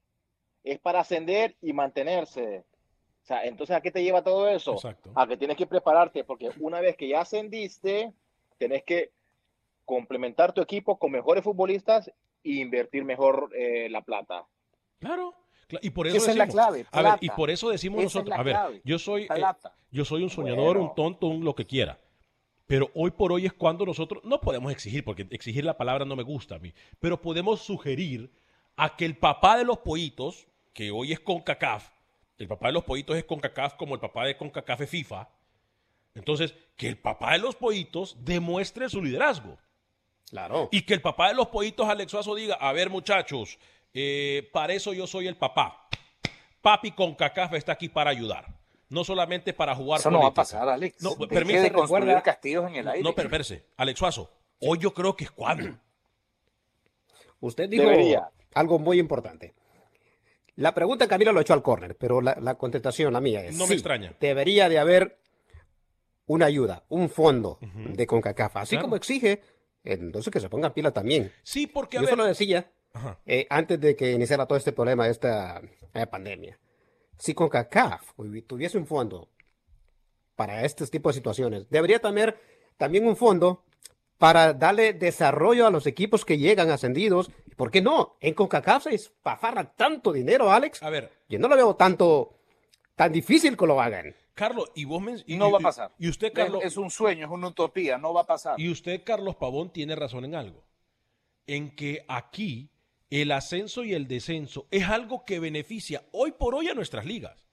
[0.65, 2.65] es para ascender y mantenerse.
[3.23, 4.77] O sea, entonces, ¿a qué te lleva todo eso?
[5.15, 8.13] A que tienes que prepararte, porque una vez que ya ascendiste,
[8.59, 9.13] tienes que
[9.85, 12.13] complementar tu equipo con mejores futbolistas e
[12.55, 14.47] invertir mejor eh, la plata.
[14.99, 15.35] Claro.
[15.83, 16.87] Y por eso Esa decimos, es la clave.
[16.91, 19.45] A ver, y por eso decimos nosotros, a ver, yo soy, eh,
[19.91, 21.99] yo soy un soñador, un tonto, un lo que quiera.
[22.67, 26.17] Pero hoy por hoy es cuando nosotros no podemos exigir, porque exigir la palabra no
[26.17, 28.33] me gusta a mí, pero podemos sugerir
[28.77, 31.91] a que el papá de los pollitos, que hoy es CONCACAF,
[32.39, 35.29] el papá de los pollitos es CONCACAF como el papá de CONCACAF es FIFA,
[36.15, 39.59] entonces que el papá de los pollitos demuestre su liderazgo.
[40.31, 40.69] Claro.
[40.73, 43.59] Y que el papá de los pollitos, Alex Suazo, diga, a ver muchachos,
[43.95, 45.89] eh, para eso yo soy el papá.
[46.61, 48.47] Papi con cacafa está aquí para ayudar.
[48.89, 51.03] No solamente para jugar Eso no va a pasar, Alex.
[51.03, 53.03] No, permite construir castillos en el aire.
[53.03, 53.65] No, perverse.
[53.77, 54.31] Alex Suazo,
[54.61, 55.79] hoy yo creo que es cuando.
[57.41, 57.89] Usted dijo
[58.55, 59.55] algo muy importante.
[60.57, 63.57] La pregunta Camila lo echó al córner, pero la, contestación, la mía es.
[63.57, 64.15] No me extraña.
[64.21, 65.19] Debería de haber
[66.27, 69.43] una ayuda, un fondo de CONCACAF, así como exige,
[69.83, 71.33] entonces que se ponga pila también.
[71.43, 72.71] Sí, porque a Yo lo decía
[73.27, 75.61] eh, antes de que iniciara todo este problema, esta
[75.93, 76.59] eh, pandemia.
[77.19, 78.13] Si CONCACAF
[78.47, 79.29] tuviese un fondo
[80.37, 82.39] para este tipo de situaciones, debería tener
[82.77, 83.65] también un fondo
[84.19, 87.31] para darle desarrollo a los equipos que llegan ascendidos.
[87.57, 88.17] ¿Por qué no?
[88.21, 90.83] En CONCACAF se espafarra tanto dinero, Alex.
[90.83, 91.11] A ver.
[91.29, 92.39] Yo no lo veo tanto,
[92.95, 94.15] tan difícil que lo hagan.
[94.35, 95.93] Carlos, y vos y, no va a pasar.
[95.97, 96.63] Y usted, Carlos.
[96.63, 98.61] Es, es, un sueño, es una utopía, no va a pasar.
[98.61, 100.65] Y usted, Carlos Pavón, tiene razón en algo.
[101.47, 102.74] En que aquí
[103.11, 107.47] el ascenso y el descenso es algo que beneficia hoy por hoy a nuestras ligas.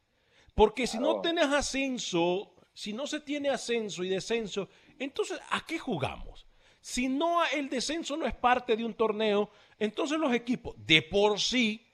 [0.55, 5.79] Porque si no tienes ascenso, si no se tiene ascenso y descenso, entonces ¿a qué
[5.79, 6.45] jugamos?
[6.79, 11.39] Si no el descenso no es parte de un torneo, entonces los equipos de por
[11.39, 11.87] sí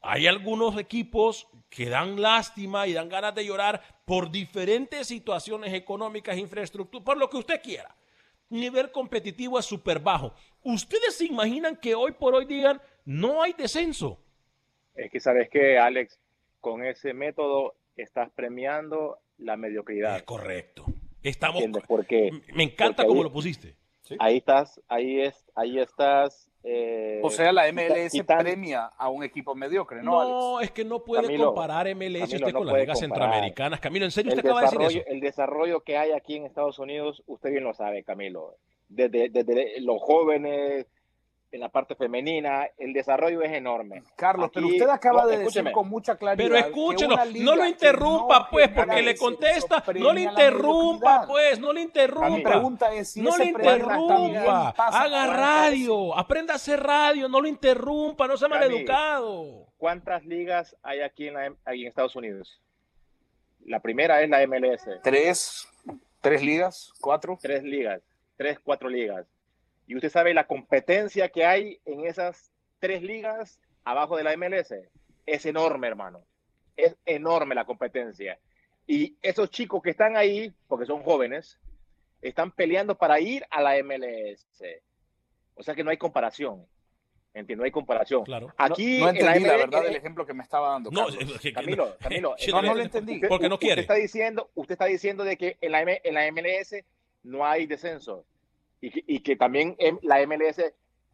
[0.00, 6.38] hay algunos equipos que dan lástima y dan ganas de llorar por diferentes situaciones económicas,
[6.38, 7.94] infraestructura, por lo que usted quiera.
[8.48, 10.34] Nivel competitivo es súper bajo.
[10.62, 14.20] ¿Ustedes se imaginan que hoy por hoy digan, no hay descenso.
[14.94, 16.18] Es que sabes que, Alex,
[16.60, 20.16] con ese método estás premiando la mediocridad.
[20.16, 20.84] Es correcto.
[21.22, 21.62] Estamos.
[21.86, 23.76] Porque me encanta cómo lo pusiste.
[24.18, 26.50] Ahí estás, ahí es, ahí estás.
[26.62, 30.24] Eh, o sea, la MLS premia a un equipo mediocre, ¿no?
[30.24, 33.80] No, es que no puede comparar MLS usted con las ligas centroamericanas.
[33.80, 35.08] Camilo, ¿en serio usted acaba de decir eso?
[35.08, 38.56] El desarrollo que hay aquí en Estados Unidos, usted bien lo sabe, Camilo.
[38.88, 40.86] desde los jóvenes,
[41.52, 44.02] en la parte femenina, el desarrollo es enorme.
[44.16, 46.48] Carlos, pero usted acaba de decir con mucha claridad.
[46.48, 49.82] Pero escúchelo, no lo interrumpa, pues, porque le contesta.
[49.94, 52.30] No le interrumpa, pues, no le interrumpa.
[52.30, 54.74] Mi pregunta es si no le interrumpa.
[54.76, 59.66] Haga radio, aprenda a hacer radio, no lo interrumpa, no sea maleducado.
[59.78, 62.60] ¿Cuántas ligas hay aquí en, en Estados Unidos?
[63.64, 64.88] La primera es la MLS.
[65.02, 65.68] Tres,
[66.20, 67.38] tres ligas, cuatro.
[67.40, 68.02] Tres ligas,
[68.36, 69.26] tres, cuatro ligas
[69.86, 74.74] y usted sabe la competencia que hay en esas tres ligas abajo de la MLS.
[75.26, 76.24] Es enorme, hermano.
[76.76, 78.38] Es enorme la competencia.
[78.86, 81.58] Y esos chicos que están ahí, porque son jóvenes,
[82.20, 84.46] están peleando para ir a la MLS.
[85.54, 86.66] O sea que no hay comparación.
[87.32, 88.24] Entiendo, no hay comparación.
[88.24, 88.52] Claro.
[88.56, 90.90] Aquí, no, entendí la, verdad del ejemplo que me estaba dando.
[90.90, 91.06] No,
[91.54, 93.20] Camilo, Camilo, no, no, lo entendí.
[93.28, 93.82] Porque no quiere.
[93.82, 96.76] Usted está diciendo, usted está diciendo de que en la, en la MLS
[97.22, 98.24] no hay descenso
[98.80, 100.60] y que, también la MLS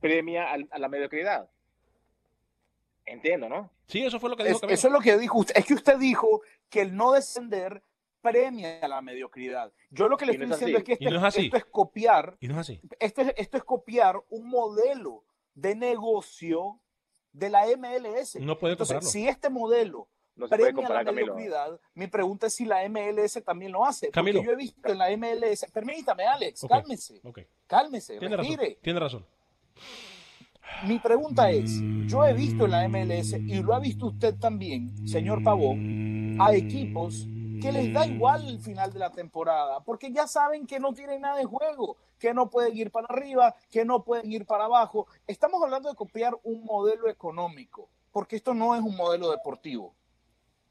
[0.00, 1.48] premia a, la mediocridad.
[3.04, 3.70] Entiendo, ¿no?
[3.86, 4.66] Sí, eso fue lo que dijo.
[4.68, 5.56] eso es lo que dijo usted.
[5.56, 7.82] Es que usted dijo que el no descender
[8.20, 9.72] premia la mediocridad.
[9.90, 10.92] Yo lo que le no estoy es diciendo así.
[10.92, 11.44] es que no este- es así.
[11.46, 12.80] esto es copiar, Y no es así.
[13.00, 16.80] esto es, esto es copiar un modelo de negocio
[17.32, 18.36] de la MLS.
[18.40, 21.34] No puede Entonces, si este modelo No se puede premia la comparar, Camilo.
[21.34, 24.10] mediocridad, mi pregunta es si la MLS también lo hace.
[24.10, 24.38] Camilo.
[24.38, 27.20] Porque yo he visto en la MLS, permítame Alex, cálmese,
[27.66, 28.56] cálmese, Tiene razón.
[28.80, 29.26] Tiene razón.
[30.86, 35.06] Mi pregunta es, yo he visto en la MLS y lo ha visto usted también,
[35.06, 37.26] señor Pavón, a equipos
[37.60, 41.20] que les da igual el final de la temporada, porque ya saben que no tienen
[41.20, 45.06] nada en juego, que no pueden ir para arriba, que no pueden ir para abajo.
[45.28, 49.94] Estamos hablando de copiar un modelo económico, porque esto no es un modelo deportivo,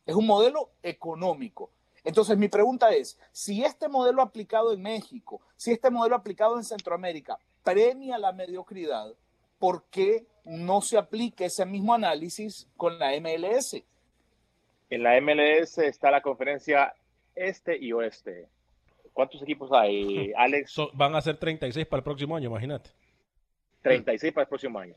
[0.05, 1.71] es un modelo económico.
[2.03, 6.63] Entonces mi pregunta es, si este modelo aplicado en México, si este modelo aplicado en
[6.63, 9.13] Centroamérica premia la mediocridad,
[9.59, 13.83] ¿por qué no se aplica ese mismo análisis con la MLS?
[14.89, 16.93] En la MLS está la conferencia
[17.35, 18.47] este y oeste.
[19.13, 20.71] ¿Cuántos equipos hay, Alex?
[20.71, 22.89] So- van a ser 36 para el próximo año, imagínate.
[23.83, 24.95] 36 para el próximo año.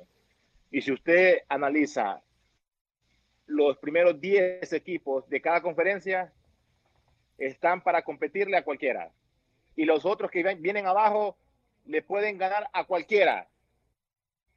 [0.71, 2.23] Y si usted analiza
[3.47, 6.33] los primeros 10 equipos de cada conferencia,
[7.39, 9.11] están para competirle a cualquiera.
[9.77, 11.37] Y los otros que vienen abajo
[11.87, 13.49] le pueden ganar a cualquiera.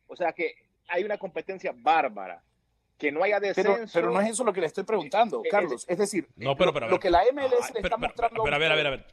[0.08, 0.54] O sea que
[0.88, 2.42] hay una competencia bárbara.
[2.98, 3.72] Que no haya descenso.
[3.74, 5.86] Pero, pero no es eso lo que le estoy preguntando, Eh, Carlos.
[5.88, 8.44] Es decir, No, pero, lo- pero, lo, que la MLS Ay, le está pero, mostrando.
[8.44, 9.06] pero, a ver, a ver, a ver.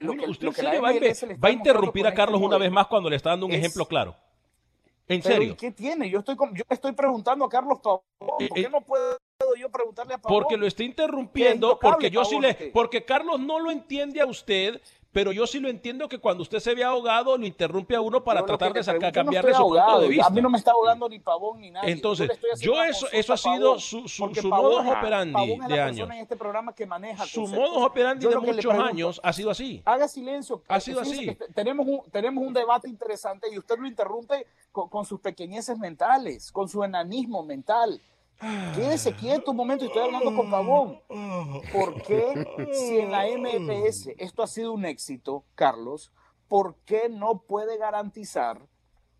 [0.00, 2.16] Lo que- ¿Usted lo que va, a, MLS le está va a interrumpir a este
[2.16, 4.14] Carlos una vez más cuando le está dando un es- ejemplo claro?
[5.08, 5.52] ¿En Pero, serio?
[5.52, 6.08] ¿y ¿Qué tiene?
[6.08, 8.00] Yo estoy, yo estoy preguntando a Carlos Pavón.
[8.18, 9.18] ¿Por Eh, qué eh, no puedo
[9.58, 10.42] yo preguntarle a Pavón?
[10.42, 14.80] Porque lo está interrumpiendo, porque yo sí le, porque Carlos no lo entiende a usted,
[15.12, 18.24] pero yo sí lo entiendo que cuando usted se ve ahogado lo interrumpe a uno
[18.24, 20.26] para Yo tratar de sacar, yo no cambiarle estoy su punto de vista.
[20.26, 21.92] A mí no me está ahogando ni Pavón ni nadie.
[21.92, 25.58] Entonces, yo una eso, eso ha sido Pavón, su, su, su modus operandi Pavón es
[25.58, 26.10] la de persona años.
[26.10, 29.50] en este programa que maneja Su modus operandi Yo de muchos pregunto, años ha sido
[29.50, 29.82] así.
[29.84, 30.62] Haga silencio.
[30.66, 31.36] Ha sido así.
[31.54, 36.50] tenemos, un, tenemos un debate interesante y usted lo interrumpe con, con sus pequeñeces mentales,
[36.50, 38.00] con su enanismo mental.
[38.74, 41.00] Quédese quieto un momento estoy hablando con Pavón.
[41.72, 46.12] ¿Por qué, si en la MLS esto ha sido un éxito, Carlos,
[46.48, 48.60] por qué no puede garantizar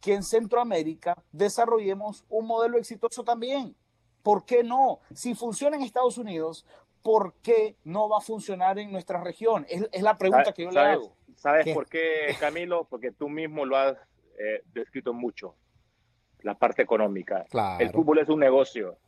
[0.01, 3.77] que en Centroamérica desarrollemos un modelo exitoso también?
[4.23, 5.01] ¿Por qué no?
[5.14, 6.66] Si funciona en Estados Unidos,
[7.03, 9.66] ¿por qué no va a funcionar en nuestra región?
[9.68, 11.16] Es, es la pregunta ¿Sabes- que yo le hago.
[11.37, 11.75] ¿Sabes ¿Qué?
[11.75, 12.85] por qué, Camilo?
[12.85, 13.97] Porque tú mismo lo has
[14.39, 15.55] eh, descrito mucho,
[16.41, 17.45] la parte económica.
[17.51, 17.83] Claro.
[17.85, 18.99] El fútbol es un negocio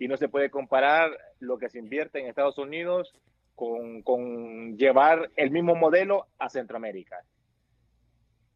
[0.00, 3.12] y no se puede comparar lo que se invierte en Estados Unidos
[3.54, 7.22] con, con llevar el mismo modelo a Centroamérica.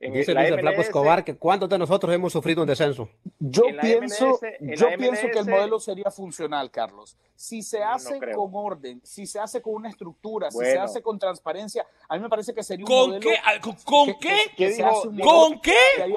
[0.01, 3.09] En Dice Luis el Flaco MLS, Escobar que cuántos de nosotros hemos sufrido un descenso.
[3.39, 7.17] Yo pienso, MLS yo pienso que el modelo sería funcional, Carlos.
[7.37, 8.37] Si se No hace creo.
[8.37, 10.83] con orden, si se hace con una estructura, si se Bueno.
[10.83, 13.21] hace con transparencia, a mí me parece que sería un ¿Con modelo.
[13.31, 13.61] qué?
[13.61, 14.29] ¿Con- ¿Con que- qué?
[14.29, 15.75] que- que ¿Qué se dijo- modelo ¿Con qué?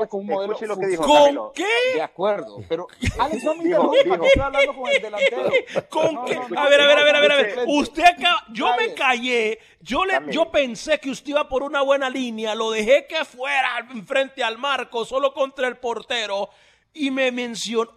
[0.10, 1.04] con lo que dijo.
[1.06, 1.66] ¿Con qué?
[1.96, 2.88] De acuerdo, pero
[3.20, 3.98] Alex, no me interrumpa,
[4.28, 5.50] estoy hablando con el delantero.
[5.90, 6.36] ¿Con No, qué?
[6.36, 7.60] no, no, a ver, a ver, a ver, a ver, a ver.
[7.68, 12.10] Usted acaba, yo me callé, yo le, yo pensé que usted iba por una buena
[12.10, 13.66] línea, lo dejé que fuera
[14.05, 16.49] frente al marco, solo contra el portero,
[16.93, 17.91] y me mencionó.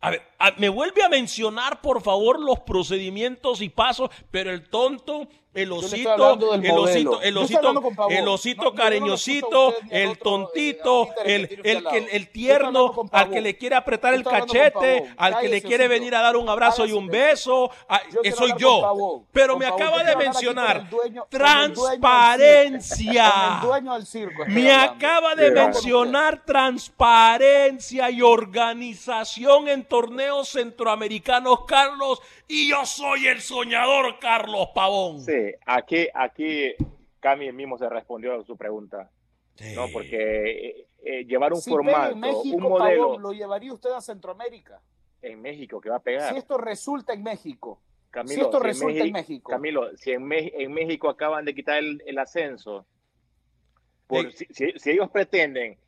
[0.00, 0.22] A ver,
[0.58, 6.52] me vuelve a mencionar, por favor, los procedimientos y pasos, pero el tonto, el osito,
[6.54, 13.40] el osito, el osito, el osito cariñosito, el tontito, el, el, el, tierno, al que
[13.40, 16.92] le quiere apretar el cachete, al que le quiere venir a dar un abrazo y
[16.92, 19.24] un beso, a- Yo quiero soy yo.
[19.32, 20.88] Pero me acaba de mencionar
[21.28, 23.32] transparencia.
[23.62, 24.42] el dueño del circo.
[24.42, 33.26] estoy Me acaba de mencionar transparencia y organización en torneos centroamericanos, Carlos, y yo soy
[33.26, 35.20] el soñador, Carlos Pavón.
[35.24, 36.74] Sí, aquí, aquí
[37.20, 39.10] Cami mismo se respondió a su pregunta,
[39.74, 39.86] ¿no?
[39.92, 40.16] Porque
[40.68, 44.00] eh, eh, llevar un pega formato, en México, un modelo Pavón, lo llevaría usted a
[44.00, 44.80] Centroamérica.
[45.22, 46.30] en México que va a pegar.
[46.32, 47.80] Si esto resulta en México.
[48.10, 49.50] Camilo, si esto en resulta en México.
[49.50, 52.86] Camilo, si en, en México acaban de quitar el, el ascenso,
[54.06, 55.78] por- si, si- si ellos pretenden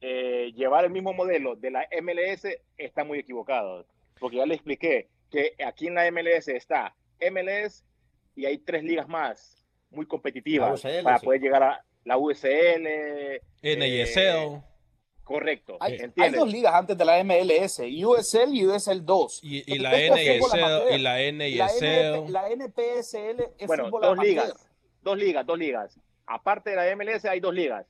[0.00, 2.46] eh, llevar el mismo modelo de la MLS,
[2.76, 3.86] están muy equivocados.
[4.18, 6.94] Porque ya le expliqué que aquí en la MLS está
[7.30, 7.84] MLS
[8.36, 11.24] y hay tres ligas más muy competitivas para sí.
[11.24, 13.40] poder llegar a la USL.
[13.62, 14.62] NISL.
[15.24, 15.98] correcto, Hay,
[16.32, 19.40] dos ligas antes de la MLS, USL y USL 2.
[19.42, 20.86] Y, y la amateur.
[20.92, 22.14] y la La, NISL.
[22.14, 24.24] NP la NPSL es Bueno, fútbol dos amateur.
[24.28, 24.68] ligas,
[25.02, 26.00] dos ligas, dos ligas.
[26.26, 27.86] Aparte de la MLS hay dos ligas.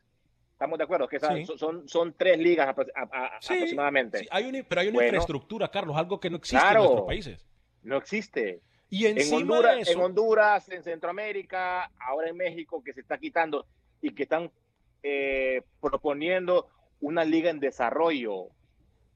[0.53, 1.07] ¿Estamos de acuerdo?
[1.09, 1.44] Que Sí.
[1.44, 3.03] son- son, son tres ligas apro- a-
[3.36, 4.18] a- Sí, aproximadamente.
[4.20, 5.09] sí, hay una, pero hay una Bueno.
[5.09, 6.78] infraestructura, Carlos, algo que no existe Claro.
[6.80, 7.47] en nuestros países.
[7.82, 8.62] No existe.
[8.89, 13.66] Y en Honduras, en Honduras, en Centroamérica, ahora en México, que se está quitando
[14.01, 14.51] y que están
[15.03, 16.68] eh, proponiendo
[17.01, 18.49] una liga en desarrollo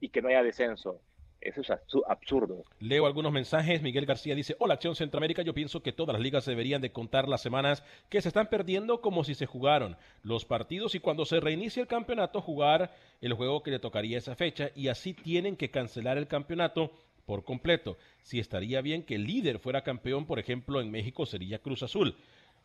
[0.01, 1.01] y que no haya descenso.
[1.41, 1.71] Eso es
[2.07, 2.64] absurdo.
[2.81, 3.81] Leo algunos mensajes.
[3.81, 7.29] Miguel García dice, hola Acción Centroamérica, yo pienso que todas las ligas deberían de contar
[7.29, 11.41] las semanas que se están perdiendo como si se jugaron los partidos y cuando se
[11.41, 15.71] reinicie el campeonato jugar el juego que le tocaría esa fecha y así tienen que
[15.71, 16.93] cancelar el campeonato
[17.31, 17.97] por completo.
[18.22, 22.16] Si estaría bien que el líder fuera campeón, por ejemplo, en México sería Cruz Azul.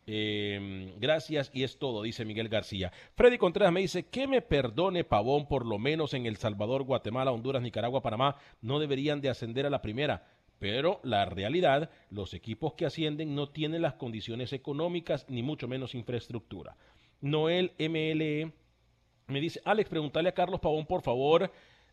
[0.07, 2.91] Eh, gracias y es todo, dice Miguel García.
[3.13, 7.31] Freddy Contreras me dice que me perdone Pavón, por lo menos en El Salvador, Guatemala,
[7.31, 10.25] Honduras, Nicaragua, Panamá, no deberían de ascender a la primera.
[10.57, 15.93] Pero la realidad, los equipos que ascienden no tienen las condiciones económicas ni mucho menos
[15.93, 16.75] infraestructura.
[17.21, 18.51] Noel MLE
[19.27, 21.51] me dice, Alex, preguntarle a Carlos Pavón, por favor,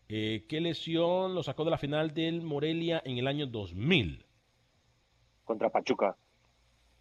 [0.09, 4.24] eh, ¿qué lesión lo sacó de la final del Morelia en el año 2000?
[5.44, 6.16] Contra Pachuca.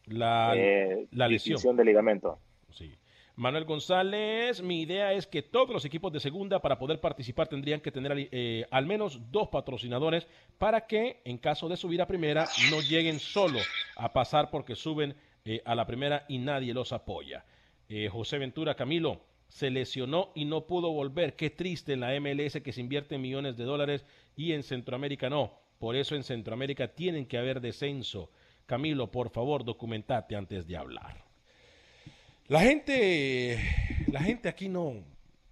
[0.06, 1.76] La, eh, la lesión.
[1.76, 2.40] de ligamento.
[2.70, 2.98] Sí.
[3.36, 7.80] Manuel González, mi idea es que todos los equipos de segunda para poder participar tendrían
[7.80, 10.28] que tener eh, al menos dos patrocinadores
[10.58, 13.60] para que en caso de subir a primera no lleguen solo
[13.96, 17.46] a pasar porque suben eh, a la primera y nadie los apoya.
[18.10, 19.20] José Ventura Camilo
[19.52, 21.36] se lesionó y no pudo volver.
[21.36, 25.60] Qué triste en la MLS que se invierte millones de dólares y en Centroamérica no.
[25.78, 28.32] Por eso en Centroamérica tienen que haber descenso.
[28.66, 31.26] Camilo, por favor, documentate antes de hablar.
[32.48, 33.60] La gente,
[34.08, 35.04] la gente aquí no,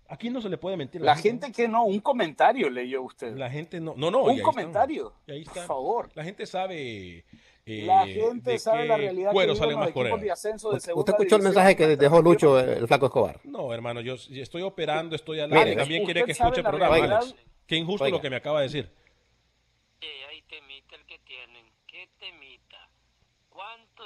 [0.08, 1.02] aquí no se le puede mentir.
[1.02, 3.36] La, gente, que no, un comentario leyó usted.
[3.36, 4.24] La gente no, no, no.
[4.24, 5.56] Un comentario, ahí está.
[5.56, 6.10] por favor.
[6.16, 7.26] La gente sabe.
[7.70, 11.44] Eh, la gente sabe la realidad que sale más de ascenso de ¿Usted escuchó el
[11.44, 13.40] mensaje que dejó Lucho, el flaco Escobar?
[13.44, 15.76] No, hermano, yo estoy operando, estoy al aire.
[15.76, 17.36] También quiere que escuche el programa, Alex.
[17.68, 19.00] Qué injusto lo que me acaba de decir.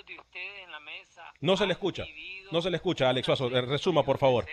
[0.07, 2.03] de ustedes en la mesa no se le escucha.
[2.51, 3.49] No se le escucha, Alex Suazo.
[3.49, 4.45] Resuma, por favor.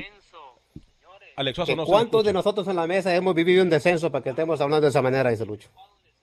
[1.36, 4.30] Alex Suazo, no ¿Cuántos de nosotros en la mesa hemos vivido un descenso para que
[4.30, 5.70] estemos hablando de esa manera, dice Lucho?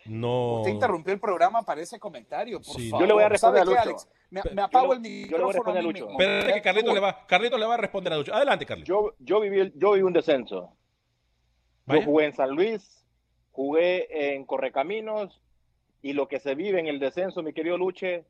[0.07, 0.59] No.
[0.59, 3.01] Usted interrumpió el programa para ese comentario, por favor.
[3.01, 3.97] Yo le voy a responder a Lucho.
[4.29, 5.73] Me, me, apago el micrófono.
[5.73, 6.09] Yo a Lucho.
[6.09, 8.33] Espérate que Carlito le, va, Carlito le va a responder a Lucho.
[8.33, 8.87] Adelante, Carlito.
[8.87, 10.73] Yo, yo, viví, yo viví un descenso.
[11.87, 13.05] Yo jugué en San Luis,
[13.51, 15.41] jugué en Correcaminos,
[16.01, 18.25] y lo que se vive en el descenso, mi querido Luche,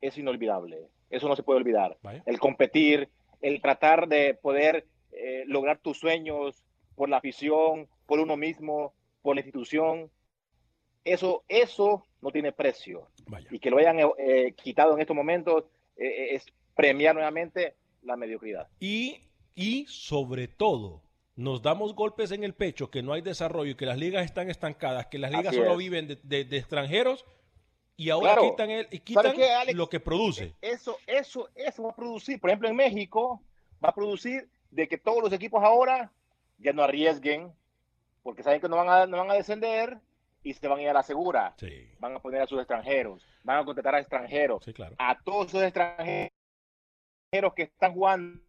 [0.00, 0.88] es inolvidable.
[1.10, 1.96] Eso no se puede olvidar.
[2.26, 3.08] El competir,
[3.40, 6.62] el tratar de poder eh, lograr tus sueños
[6.96, 8.92] por la afición, por uno mismo,
[9.22, 10.10] por la institución.
[11.04, 13.08] Eso, eso no tiene precio.
[13.50, 15.64] Y que lo hayan eh, quitado en estos momentos
[15.96, 18.68] eh, es premiar nuevamente la mediocridad.
[18.80, 19.20] Y,
[19.54, 21.02] y sobre todo,
[21.36, 25.06] nos damos golpes en el pecho que no hay desarrollo que las ligas están estancadas,
[25.06, 27.24] que las ligas solo viven de, de extranjeros
[27.96, 29.34] y ahora quitan, el, y quitan
[29.74, 30.54] lo que produce.
[30.62, 32.40] Eso, eso, eso va a producir.
[32.40, 33.42] Por ejemplo, en México
[33.84, 36.12] va a producir de que todos los equipos ahora
[36.58, 37.52] ya no arriesguen,
[38.22, 39.98] porque saben que no van a, no van a descender
[40.48, 41.54] y se van a ir a la segura.
[41.98, 44.64] Van a poner a sus extranjeros, van a contratar a extranjeros.
[44.98, 46.30] A todos esos extranjeros
[47.54, 48.40] que están jugando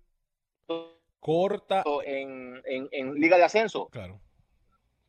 [1.19, 3.87] corta en, en, Liga de Ascenso.
[3.89, 4.19] Claro.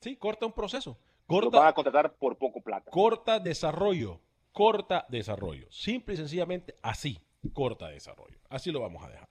[0.01, 0.99] Sí, corta un proceso.
[1.27, 2.91] Corta, van a contratar por poco plata.
[2.91, 4.21] Corta desarrollo
[4.53, 5.67] corta desarrollo.
[5.71, 7.21] Simple y sencillamente así,
[7.53, 8.39] corta desarrollo.
[8.49, 9.29] Así lo vamos a dejar.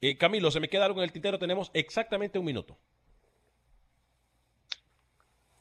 [0.00, 2.76] Eh, Camilo, se me queda algo en el tintero, tenemos exactamente un minuto.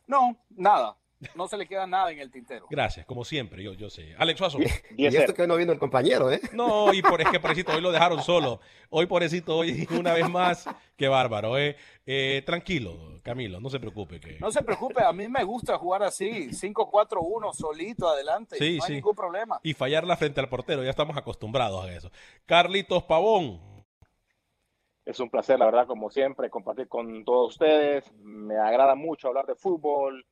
[0.08, 0.98] No, nada.
[1.34, 2.68] No se le queda nada en el tintero.
[2.70, 4.16] Gracias, como siempre, yo, yo sé.
[4.18, 4.60] Alex Suazo.
[4.98, 6.42] Y, esto que no vino el compañero, ¿eh?
[6.52, 8.60] No, y por es que pobrecito, hoy lo dejaron solo.
[8.90, 11.78] Hoy, pobrecito, hoy una vez más, qué bárbaro, ¿eh?
[12.06, 14.20] eh tranquilo, Camilo, no se preocupe.
[14.20, 14.40] Que...
[14.40, 18.58] No se preocupe, a mí me gusta jugar así, 5-4-1, solito, adelante.
[18.58, 19.60] Sí, no hay ningún problema.
[19.64, 22.12] Y fallarla frente al portero, ya estamos acostumbrados a eso.
[22.46, 23.76] Carlitos Pavón.
[25.06, 28.12] Es un placer, la verdad, como siempre, compartir con todos ustedes.
[28.24, 30.26] Me agrada mucho hablar de fútbol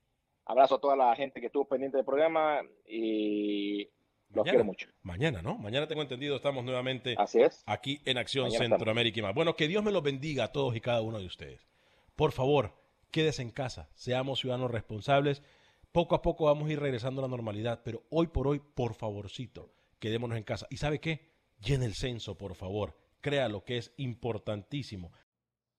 [0.45, 3.89] Abrazo a toda la gente que estuvo pendiente del programa y
[4.31, 4.89] los quiero mucho.
[5.03, 5.57] Mañana, ¿no?
[5.57, 7.63] Mañana tengo entendido, estamos nuevamente Así es.
[7.65, 9.35] aquí en Acción Centroamérica y más.
[9.35, 11.67] Bueno, que Dios me los bendiga a todos y cada uno de ustedes.
[12.15, 12.73] Por favor,
[13.11, 15.43] quédese en casa, seamos ciudadanos responsables.
[15.91, 18.95] Poco a poco vamos a ir regresando a la normalidad, pero hoy por hoy, por
[18.95, 20.65] favorcito, quedémonos en casa.
[20.71, 21.29] ¿Y sabe qué?
[21.59, 22.97] Llene el censo, por favor.
[23.21, 25.13] Crea lo que es importantísimo.